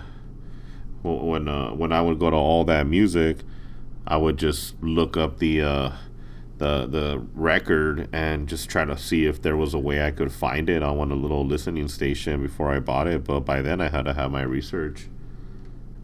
[1.04, 3.40] when uh when I would go to all that music,
[4.08, 5.92] I would just look up the uh
[6.58, 10.32] the the record and just try to see if there was a way I could
[10.32, 13.90] find it on the little listening station before I bought it, but by then I
[13.90, 15.10] had to have my research.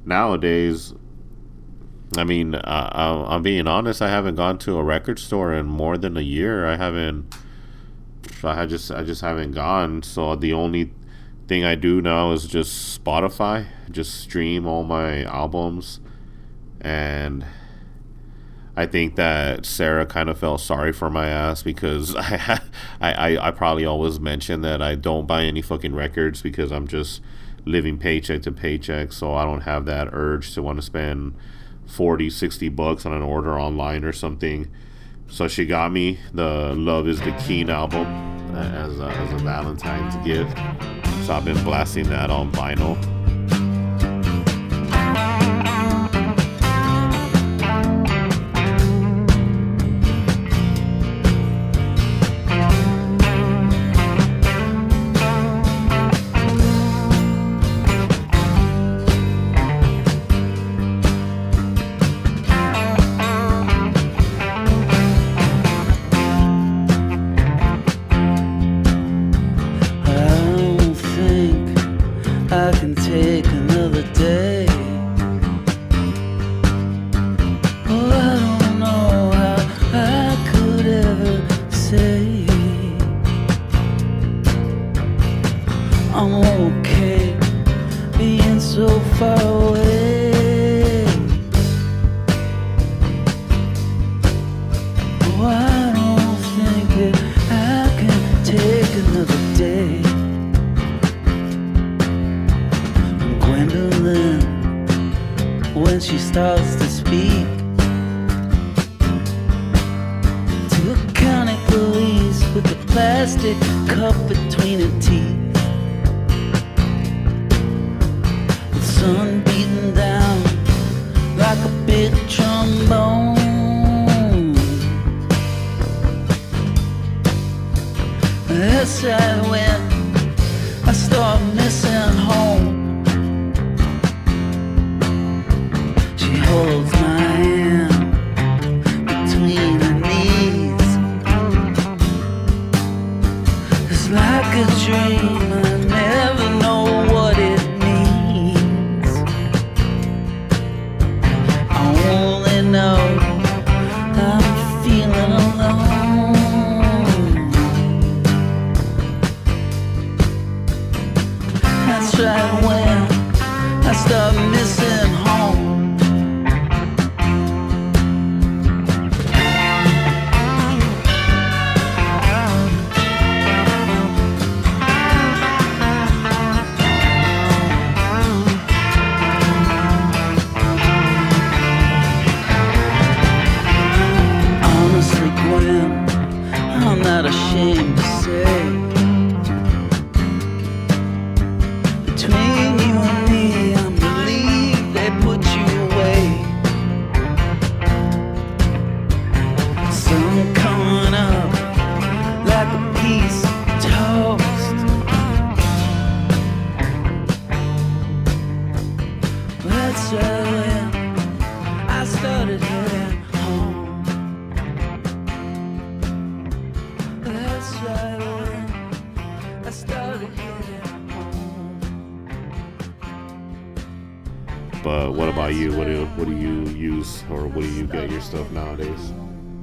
[0.05, 0.93] Nowadays
[2.17, 4.01] I mean, I, I'm being honest.
[4.01, 6.65] I haven't gone to a record store in more than a year.
[6.65, 7.35] I haven't.
[8.43, 10.01] I just, I just haven't gone.
[10.01, 10.91] So the only
[11.49, 13.65] thing I do now is just Spotify.
[13.89, 15.99] Just stream all my albums,
[16.79, 17.43] and
[18.77, 22.61] I think that Sarah kind of felt sorry for my ass because I,
[23.01, 27.19] I, I, probably always mention that I don't buy any fucking records because I'm just
[27.65, 29.11] living paycheck to paycheck.
[29.11, 31.35] So I don't have that urge to want to spend
[31.87, 34.71] 40, 60 bucks on an order online or something.
[35.29, 38.05] So she got me the Love is the King album
[38.55, 40.57] uh, as a, as a Valentine's gift.
[41.25, 42.97] So I've been blasting that on vinyl.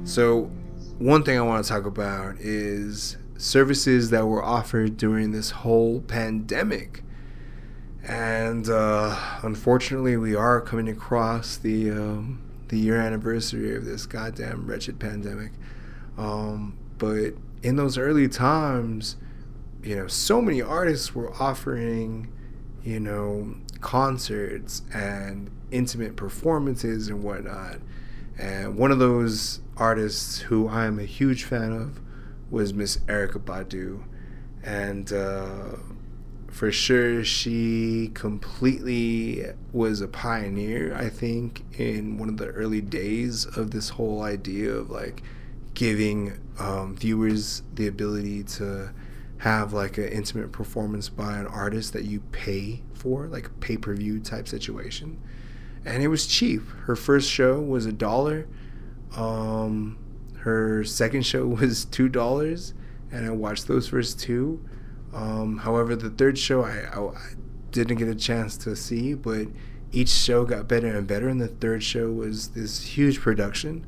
[0.07, 0.49] So,
[0.99, 5.99] one thing I want to talk about is services that were offered during this whole
[5.99, 7.03] pandemic.
[8.07, 14.65] And uh, unfortunately, we are coming across the um, the year anniversary of this goddamn
[14.65, 15.51] wretched pandemic.
[16.17, 19.17] Um, but in those early times,
[19.83, 22.31] you know, so many artists were offering,
[22.81, 27.79] you know, concerts and intimate performances and whatnot.
[28.37, 31.99] And one of those artists who I am a huge fan of
[32.49, 34.03] was Miss Erykah Badu.
[34.63, 35.77] and uh,
[36.49, 40.95] for sure she completely was a pioneer.
[40.95, 45.21] I think in one of the early days of this whole idea of like
[45.73, 48.91] giving um, viewers the ability to
[49.39, 53.93] have like an intimate performance by an artist that you pay for, like pay per
[53.93, 55.21] view type situation.
[55.85, 56.67] And it was cheap.
[56.85, 58.47] Her first show was a dollar.
[59.15, 59.97] Um,
[60.39, 62.73] her second show was two dollars,
[63.11, 64.67] and I watched those first two.
[65.13, 67.33] Um, however, the third show I, I, I
[67.71, 69.47] didn't get a chance to see, but
[69.91, 73.85] each show got better and better, and the third show was this huge production.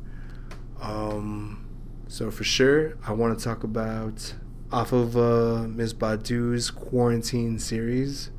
[0.81, 1.67] Um,
[2.07, 4.33] so for sure, I want to talk about
[4.71, 5.93] off of uh, Ms.
[5.93, 8.31] Badu's quarantine series,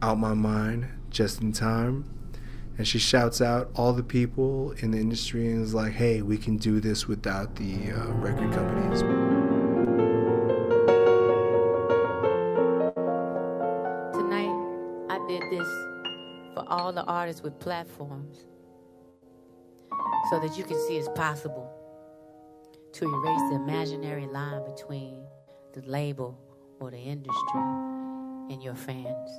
[0.00, 2.04] "Out My Mind," just in time,
[2.80, 6.38] and she shouts out all the people in the industry and is like, "Hey, we
[6.38, 9.02] can do this without the uh, record companies."
[14.14, 14.56] Tonight,
[15.10, 15.68] I did this
[16.54, 18.46] for all the artists with platforms
[20.30, 21.70] so that you can see it's possible
[22.94, 25.22] to erase the imaginary line between
[25.74, 26.40] the label
[26.80, 27.60] or the industry
[28.48, 29.30] and your fans.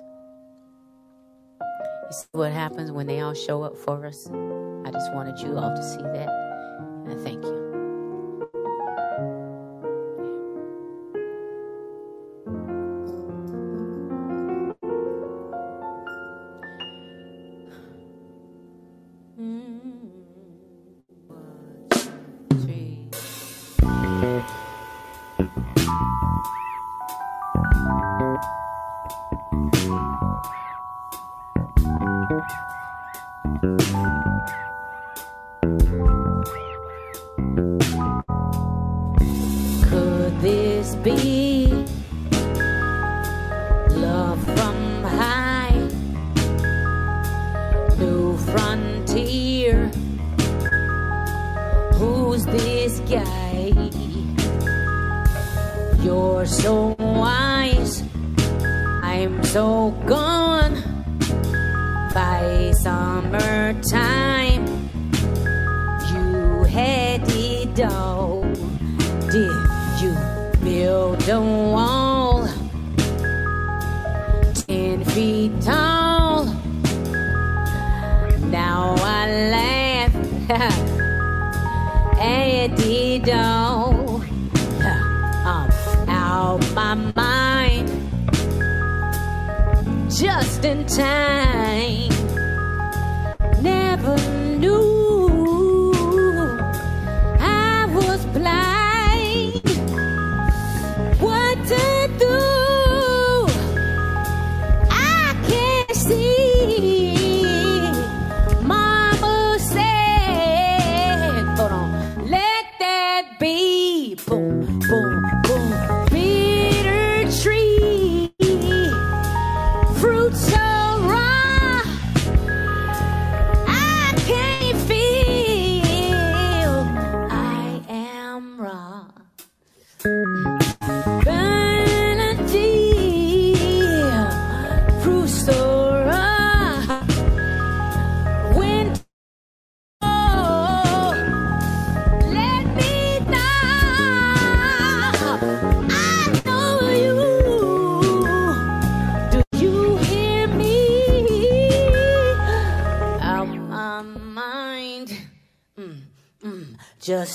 [2.11, 4.27] You see what happens when they all show up for us?
[4.27, 6.27] I just wanted you all to see that,
[7.05, 7.60] and I thank you.
[52.01, 53.71] Who's this guy?
[56.01, 58.01] You're so wise.
[59.03, 60.81] I'm so gone
[62.11, 64.65] by summertime.
[66.11, 68.41] You had it all.
[69.29, 69.61] Did
[70.01, 70.17] you
[70.63, 71.90] build a wall?
[83.27, 83.33] It.
[85.45, 85.71] I'm
[86.09, 87.89] out my mind.
[90.09, 91.30] Just in time.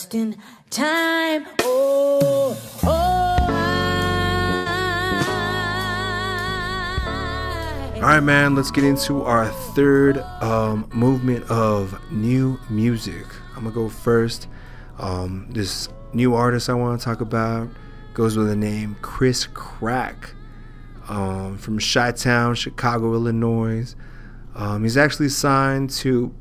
[0.07, 0.37] Just in
[0.71, 1.47] time.
[1.63, 3.37] Oh, oh.
[3.49, 3.53] I-
[7.97, 8.55] All right, man.
[8.55, 13.25] Let's get into our third um, movement of new music.
[13.57, 14.47] I'm gonna go first.
[14.99, 17.69] Um, this new artist I want to talk about
[18.15, 20.31] goes with the name Chris Crack
[21.09, 23.95] um, from Chi-Town, Chicago, Illinois.
[24.55, 26.33] Um, he's actually signed to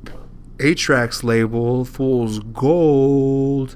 [0.60, 3.76] A-Trak's label, Fool's Gold.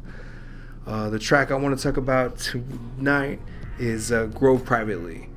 [0.88, 3.40] Uh, the track I want to talk about tonight
[3.80, 5.30] is uh, Grove Privately.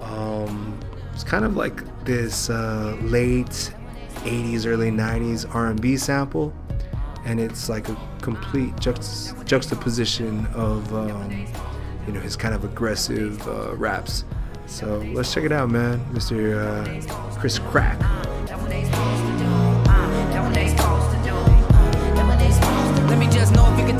[0.00, 0.78] Um,
[1.12, 3.72] it's kind of like this uh, late
[4.24, 6.54] 80s, early 90s R&B sample,
[7.24, 11.46] and it's like a complete juxt- juxtaposition of um,
[12.06, 14.24] you know his kind of aggressive uh, raps.
[14.66, 16.56] So let's check it out, man, Mr.
[16.56, 18.00] Uh, Chris Crack.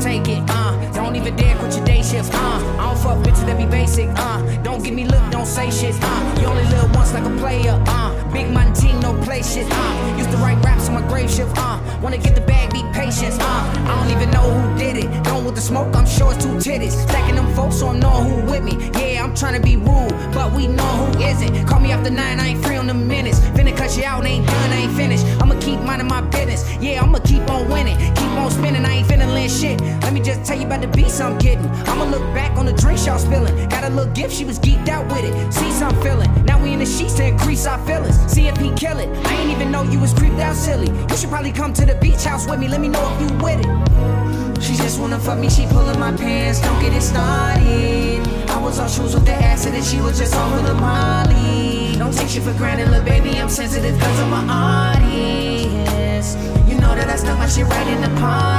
[0.07, 0.43] Take it.
[0.47, 2.77] Uh, don't even dare quit your day spaceships, uh.
[2.79, 4.41] I don't fuck bitches that be basic, uh.
[4.63, 6.39] Don't give me look, don't say shit, uh.
[6.39, 8.31] You only live once like a player, uh.
[8.31, 10.17] Big money team, no play shit, uh.
[10.17, 11.79] Used to write raps on my grave shift, uh.
[12.01, 13.45] Wanna get the bag, be patient, uh.
[13.87, 15.23] I don't even know who did it.
[15.23, 16.91] Done with the smoke, I'm sure it's two titties.
[17.07, 18.73] Stacking them folks, so I know who with me.
[18.99, 21.67] Yeah, I'm trying to be rude, but we know who isn't.
[21.67, 23.39] Call me after nine, I ain't free on the minutes.
[23.55, 25.25] Finna cut you out, ain't done, I ain't finished.
[25.41, 26.63] I'ma keep minding my business.
[26.81, 27.97] Yeah, I'ma keep on winning.
[28.15, 29.81] Keep on spinning, I ain't finna lend shit.
[30.01, 31.67] Let me just tell you about the beats I'm getting.
[31.87, 33.55] I'ma look back on the drinks y'all spilling.
[33.69, 35.53] Got a little gift, she was geeked out with it.
[35.53, 36.29] See I'm feeling.
[36.45, 38.17] Now we in the sheets to increase our feelings.
[38.33, 39.09] See if he kill it.
[39.27, 40.89] I ain't even know you was creeped out silly.
[41.09, 42.67] You should probably come to the beach house with me.
[42.67, 44.63] Let me know if you with it.
[44.63, 48.27] She just wanna fuck me, she pulling my pants, don't get it started.
[48.49, 51.95] I was on shoes with the acid and she was just on with the molly.
[51.95, 56.39] Don't take shit for granted, look baby, I'm sensitive cause I'm an artist.
[56.67, 58.56] You know that I stuck my shit right in the party.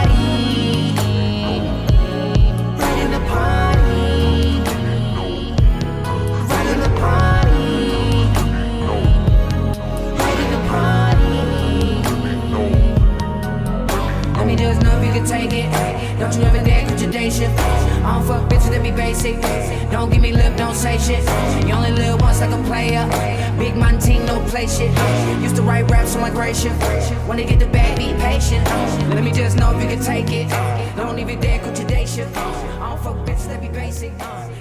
[24.69, 25.43] Team, shit.
[25.43, 26.81] Used to write raps on my gray shift.
[27.27, 28.65] When they get the bag, be patient.
[29.15, 30.49] Let me just know if you can take it.
[30.97, 32.37] Don't even dare quit your day shift.
[32.37, 34.13] I don't fuck bitches that be basic.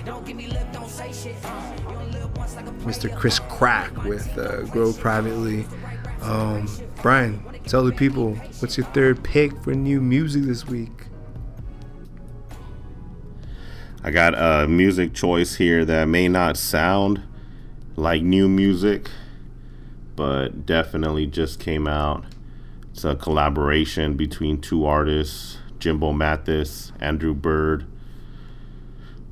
[0.06, 1.36] Don't give me lip, don't say shit.
[1.44, 3.16] You only live once like a Mr.
[3.16, 5.66] Chris Crack with uh, Grow Privately.
[6.22, 6.68] Um,
[7.02, 10.92] Brian, tell the people what's your third pick for new music this week?
[14.04, 17.22] I got a music choice here that may not sound
[17.98, 19.10] like new music,
[20.18, 22.26] but definitely just came out.
[22.92, 27.86] It's a collaboration between two artists, Jimbo Mathus, Andrew Bird.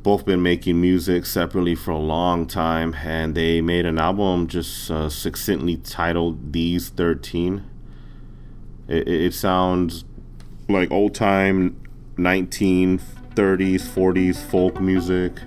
[0.03, 4.91] Both been making music separately for a long time, and they made an album just
[4.91, 7.63] uh, succinctly titled These 13.
[8.87, 10.05] It, it, sounds
[10.69, 11.81] like old time
[12.17, 13.01] 1930s,
[13.33, 15.39] 40s folk music.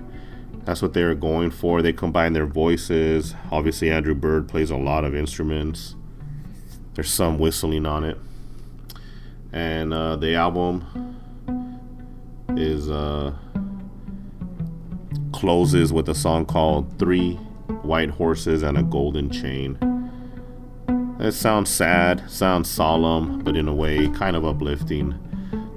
[0.69, 1.81] That's what they're going for.
[1.81, 3.33] They combine their voices.
[3.51, 5.95] Obviously, Andrew Bird plays a lot of instruments.
[6.93, 8.19] There's some whistling on it.
[9.51, 11.17] And uh, the album
[12.49, 13.33] is uh,
[15.31, 17.33] closes with a song called Three
[17.81, 19.75] White Horses and a Golden Chain.
[21.19, 25.15] It sounds sad, sounds solemn, but in a way kind of uplifting.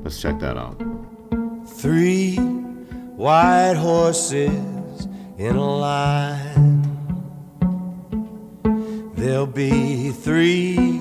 [0.04, 0.76] Let's check that out.
[1.66, 4.81] Three white horses
[5.38, 6.82] in a line.
[9.14, 10.98] There'll be three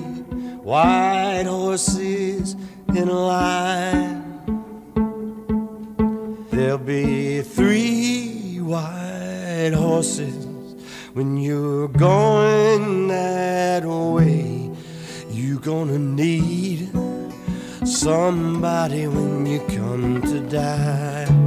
[0.62, 2.54] white horses
[2.88, 4.22] in a line.
[6.50, 10.46] There'll be three white horses
[11.14, 14.70] when you're going that way.
[15.30, 16.90] You're gonna need
[17.84, 21.41] somebody when you come to die.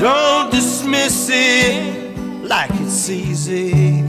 [0.00, 4.02] Don't dismiss it like it's easy.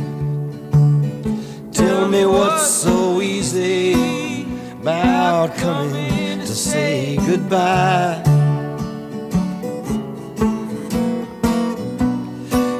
[1.73, 4.45] Tell me what's so easy
[4.79, 8.23] about coming to say goodbye.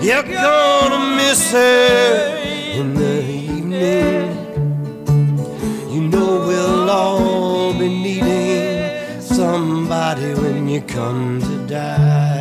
[0.02, 2.38] You're gonna miss her
[2.80, 4.32] in the evening.
[5.94, 12.41] You know we'll all be needing somebody when you come to die.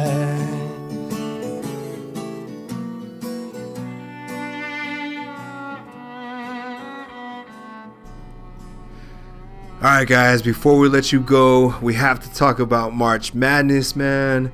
[9.91, 13.97] All right, guys, before we let you go, we have to talk about March Madness,
[13.97, 14.53] man.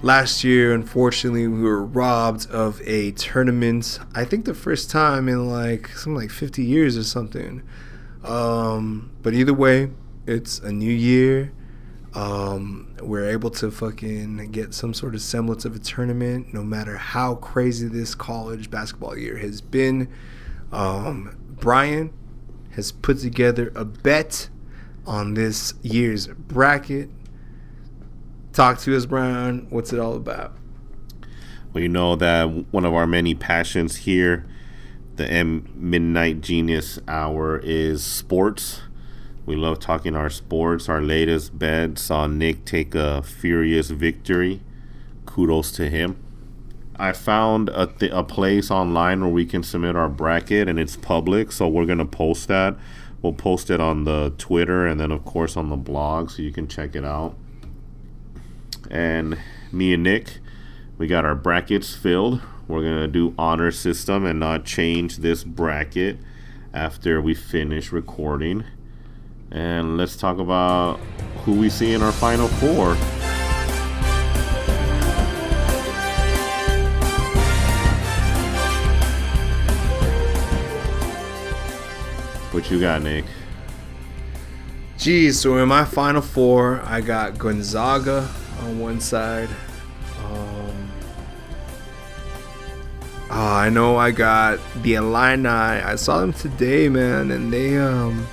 [0.00, 3.98] Last year, unfortunately, we were robbed of a tournament.
[4.14, 7.62] I think the first time in like something like 50 years or something.
[8.24, 9.90] Um, but either way,
[10.26, 11.52] it's a new year.
[12.14, 16.96] Um, we're able to fucking get some sort of semblance of a tournament, no matter
[16.96, 20.08] how crazy this college basketball year has been.
[20.72, 22.10] Um, Brian
[22.70, 24.48] has put together a bet
[25.08, 27.08] on this year's bracket.
[28.52, 29.66] Talk to us, Brian.
[29.70, 30.52] What's it all about?
[31.72, 34.46] Well, you know that one of our many passions here,
[35.16, 38.82] the M Midnight Genius Hour, is sports.
[39.46, 40.88] We love talking our sports.
[40.88, 44.60] Our latest bet saw Nick take a furious victory.
[45.24, 46.22] Kudos to him.
[46.96, 50.96] I found a, th- a place online where we can submit our bracket and it's
[50.96, 52.76] public, so we're going to post that.
[53.22, 56.52] We'll post it on the Twitter and then of course on the blog so you
[56.52, 57.36] can check it out.
[58.90, 59.38] And
[59.72, 60.38] me and Nick,
[60.96, 62.40] we got our brackets filled.
[62.66, 66.18] We're gonna do honor system and not change this bracket
[66.72, 68.64] after we finish recording.
[69.50, 70.98] And let's talk about
[71.44, 72.96] who we see in our final four.
[82.58, 83.24] What you got, Nick?
[84.98, 88.28] Geez, so in my final four, I got Gonzaga
[88.62, 89.48] on one side.
[90.24, 90.90] Um,
[93.30, 95.48] ah, I know I got the Illini.
[95.48, 98.26] I saw them today, man, and they um,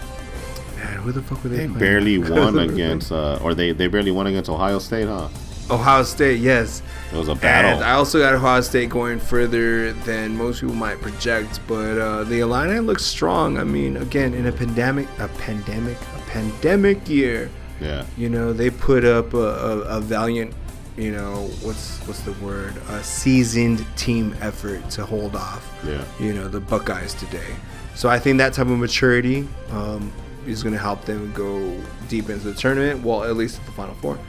[0.76, 1.58] man, who the fuck were they?
[1.58, 1.78] They playing?
[1.78, 5.30] barely won against, uh, or they, they barely won against Ohio State, huh?
[5.70, 6.40] Ohio State.
[6.40, 7.72] Yes, It was a battle.
[7.72, 12.24] And I also got Ohio State going further than most people might project, but uh,
[12.24, 13.58] the Illini looks strong.
[13.58, 17.50] I mean, again, in a pandemic, a pandemic, a pandemic year,
[17.82, 18.06] yeah.
[18.18, 20.54] you know, they put up a, a, a valiant,
[20.98, 26.04] you know, what's what's the word, a seasoned team effort to hold off, Yeah.
[26.20, 27.56] you know, the Buckeyes today.
[27.96, 30.12] So I think that type of maturity um,
[30.46, 31.76] is going to help them go
[32.08, 33.04] deep into the tournament.
[33.04, 34.20] Well, at least the Final Four.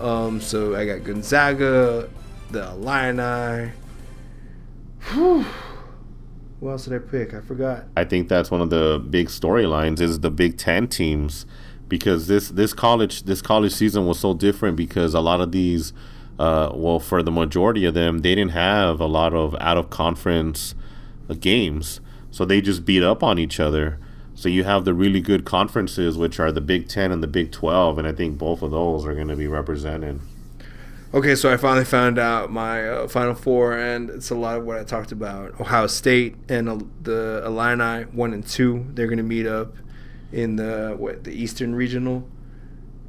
[0.00, 2.08] Um, so I got Gonzaga,
[2.50, 3.72] the Illini.
[5.10, 5.44] Whew.
[6.60, 7.34] Who else did I pick?
[7.34, 7.84] I forgot.
[7.96, 11.46] I think that's one of the big storylines is the Big Ten teams
[11.88, 15.92] because this this college this college season was so different because a lot of these
[16.38, 19.88] uh, well for the majority of them they didn't have a lot of out of
[19.88, 20.74] conference
[21.30, 23.98] uh, games so they just beat up on each other
[24.38, 27.50] so you have the really good conferences which are the Big Ten and the Big
[27.50, 30.20] Twelve and I think both of those are going to be represented.
[31.12, 34.64] Okay, so I finally found out my uh, Final Four, and it's a lot of
[34.64, 35.60] what I talked about.
[35.60, 39.74] Ohio State and uh, the Illini, one and two, they're going to meet up
[40.30, 42.28] in the what the Eastern Regional,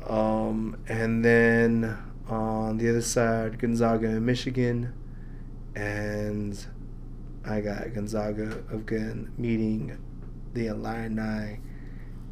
[0.07, 1.95] um, and then
[2.27, 4.93] on the other side, Gonzaga and Michigan,
[5.75, 6.65] and
[7.45, 9.95] I got Gonzaga again meeting
[10.53, 11.59] the Illini,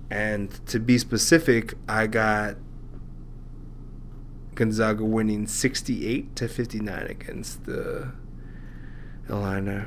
[0.10, 2.58] and to be specific, I got
[4.56, 8.12] Gonzaga winning 68 to 59 against the
[9.30, 9.84] Illini.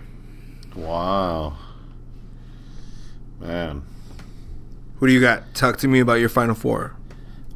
[0.77, 1.57] Wow,
[3.41, 3.83] man.
[4.97, 5.55] Who do you got?
[5.55, 6.95] Talk to me about your final four.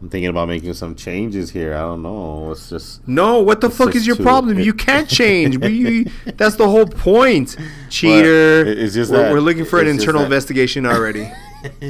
[0.05, 1.73] I'm thinking about making some changes here.
[1.75, 2.51] I don't know.
[2.53, 4.59] It's just No, what the fuck is your problem?
[4.59, 5.57] You can't change.
[5.57, 6.05] we,
[6.37, 7.57] that's the whole point.
[7.89, 8.67] Cheater.
[8.67, 11.33] it- it's just we're, that- we're looking for an internal investigation already.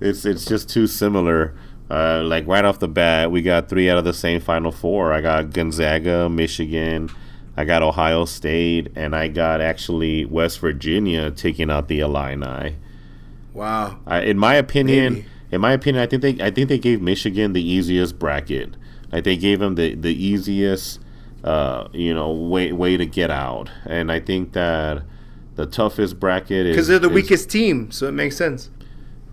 [0.00, 1.56] it's it's just too similar.
[1.90, 5.12] Uh, like right off the bat, we got three out of the same Final Four.
[5.12, 7.10] I got Gonzaga, Michigan,
[7.56, 12.76] I got Ohio State, and I got actually West Virginia taking out the Illini.
[13.52, 13.98] wow.
[14.06, 15.26] I, in my opinion, Maybe.
[15.50, 18.74] In my opinion, I think they I think they gave Michigan the easiest bracket.
[19.12, 21.00] Like they gave them the the easiest,
[21.44, 23.70] uh, you know, way way to get out.
[23.86, 25.02] And I think that
[25.56, 28.70] the toughest bracket is Because they're the is- weakest team, so it makes sense.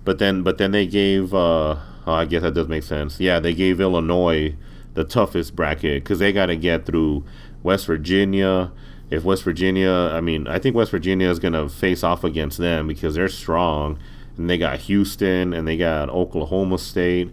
[0.06, 1.34] but then, but then they gave.
[1.34, 3.20] Uh, oh, I guess that does make sense.
[3.20, 4.56] Yeah, they gave Illinois
[4.94, 7.24] the toughest bracket because they got to get through
[7.64, 8.72] West Virginia.
[9.10, 12.88] If West Virginia, I mean, I think West Virginia is gonna face off against them
[12.88, 13.98] because they're strong,
[14.38, 17.32] and they got Houston and they got Oklahoma State.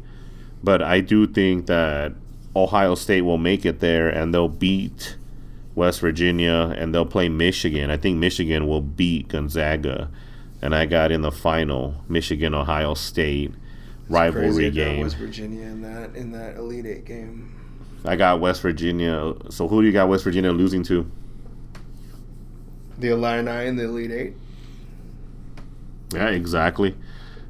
[0.62, 2.12] But I do think that
[2.54, 5.16] Ohio State will make it there and they'll beat
[5.74, 7.90] West Virginia and they'll play Michigan.
[7.90, 10.10] I think Michigan will beat Gonzaga.
[10.60, 13.52] And I got in the final Michigan Ohio State
[14.08, 15.02] rivalry Crazy game.
[15.02, 17.54] West Virginia in that in that Elite Eight game.
[18.04, 19.34] I got West Virginia.
[19.50, 21.08] So who do you got West Virginia losing to?
[22.98, 24.34] The Illini in the Elite Eight.
[26.12, 26.94] Yeah, exactly.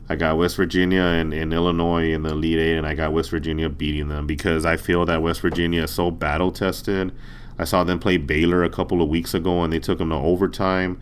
[0.08, 3.30] I got West Virginia and, and Illinois in the Elite Eight, and I got West
[3.30, 7.12] Virginia beating them because I feel that West Virginia is so battle tested.
[7.58, 10.14] I saw them play Baylor a couple of weeks ago, and they took them to
[10.16, 11.00] overtime.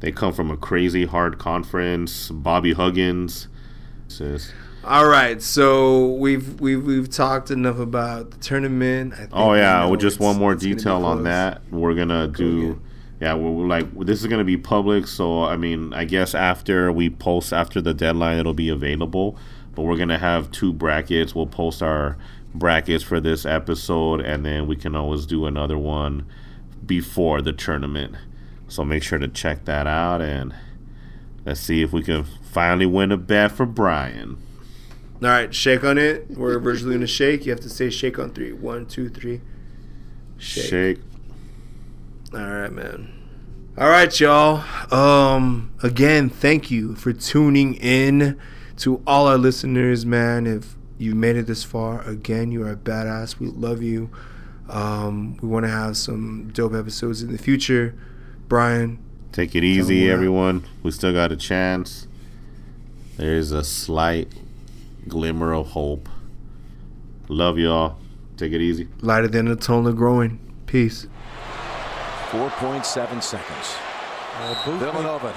[0.00, 2.30] They come from a crazy hard conference.
[2.30, 3.46] Bobby Huggins.
[4.08, 4.52] Just-
[4.84, 9.12] All right, so we've we've we've talked enough about the tournament.
[9.12, 11.60] I think Oh yeah, well, just one more it's gonna be detail on that.
[11.70, 12.80] We're gonna do,
[13.20, 16.92] yeah, we're, we're like this is gonna be public, so I mean, I guess after
[16.92, 19.36] we post after the deadline, it'll be available.
[19.74, 21.34] But we're gonna have two brackets.
[21.34, 22.16] We'll post our
[22.54, 26.26] brackets for this episode, and then we can always do another one
[26.86, 28.14] before the tournament.
[28.68, 30.54] So make sure to check that out, and
[31.44, 34.36] let's see if we can finally win a bet for Brian.
[35.20, 36.30] All right, shake on it.
[36.30, 37.46] We're virtually gonna shake.
[37.46, 38.52] You have to say shake on three.
[38.52, 39.40] One, two, three.
[40.38, 40.64] Shake.
[40.64, 41.07] Shake.
[42.32, 43.12] All right, man.
[43.78, 44.64] All right, y'all.
[44.92, 48.38] Um, again, thank you for tuning in
[48.78, 52.76] to all our listeners, man, if you made it this far, again, you are a
[52.76, 53.38] badass.
[53.38, 54.10] We love you.
[54.68, 57.94] Um, we want to have some dope episodes in the future.
[58.48, 58.98] Brian,
[59.32, 60.64] Take it easy, everyone.
[60.82, 62.06] We still got a chance.
[63.16, 64.32] There's a slight
[65.06, 66.08] glimmer of hope.
[67.28, 67.98] Love y'all.
[68.36, 68.88] Take it easy.
[69.00, 70.38] lighter than a tunnel growing.
[70.66, 71.06] Peace.
[72.28, 73.76] 4.7 seconds.
[74.36, 75.32] Uh, Villanova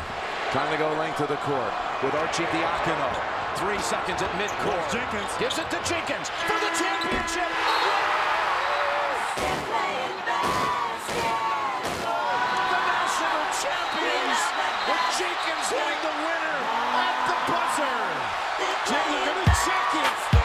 [0.51, 1.71] trying to go length of the court
[2.03, 3.07] with Arcidiacono.
[3.55, 4.83] Three seconds at midcourt.
[4.91, 7.47] Jenkins gives it to Jenkins for the championship.
[12.67, 14.39] The national champions
[14.83, 16.59] with Jenkins hitting the winner
[16.99, 17.99] at the buzzer.
[18.91, 20.40] Jim,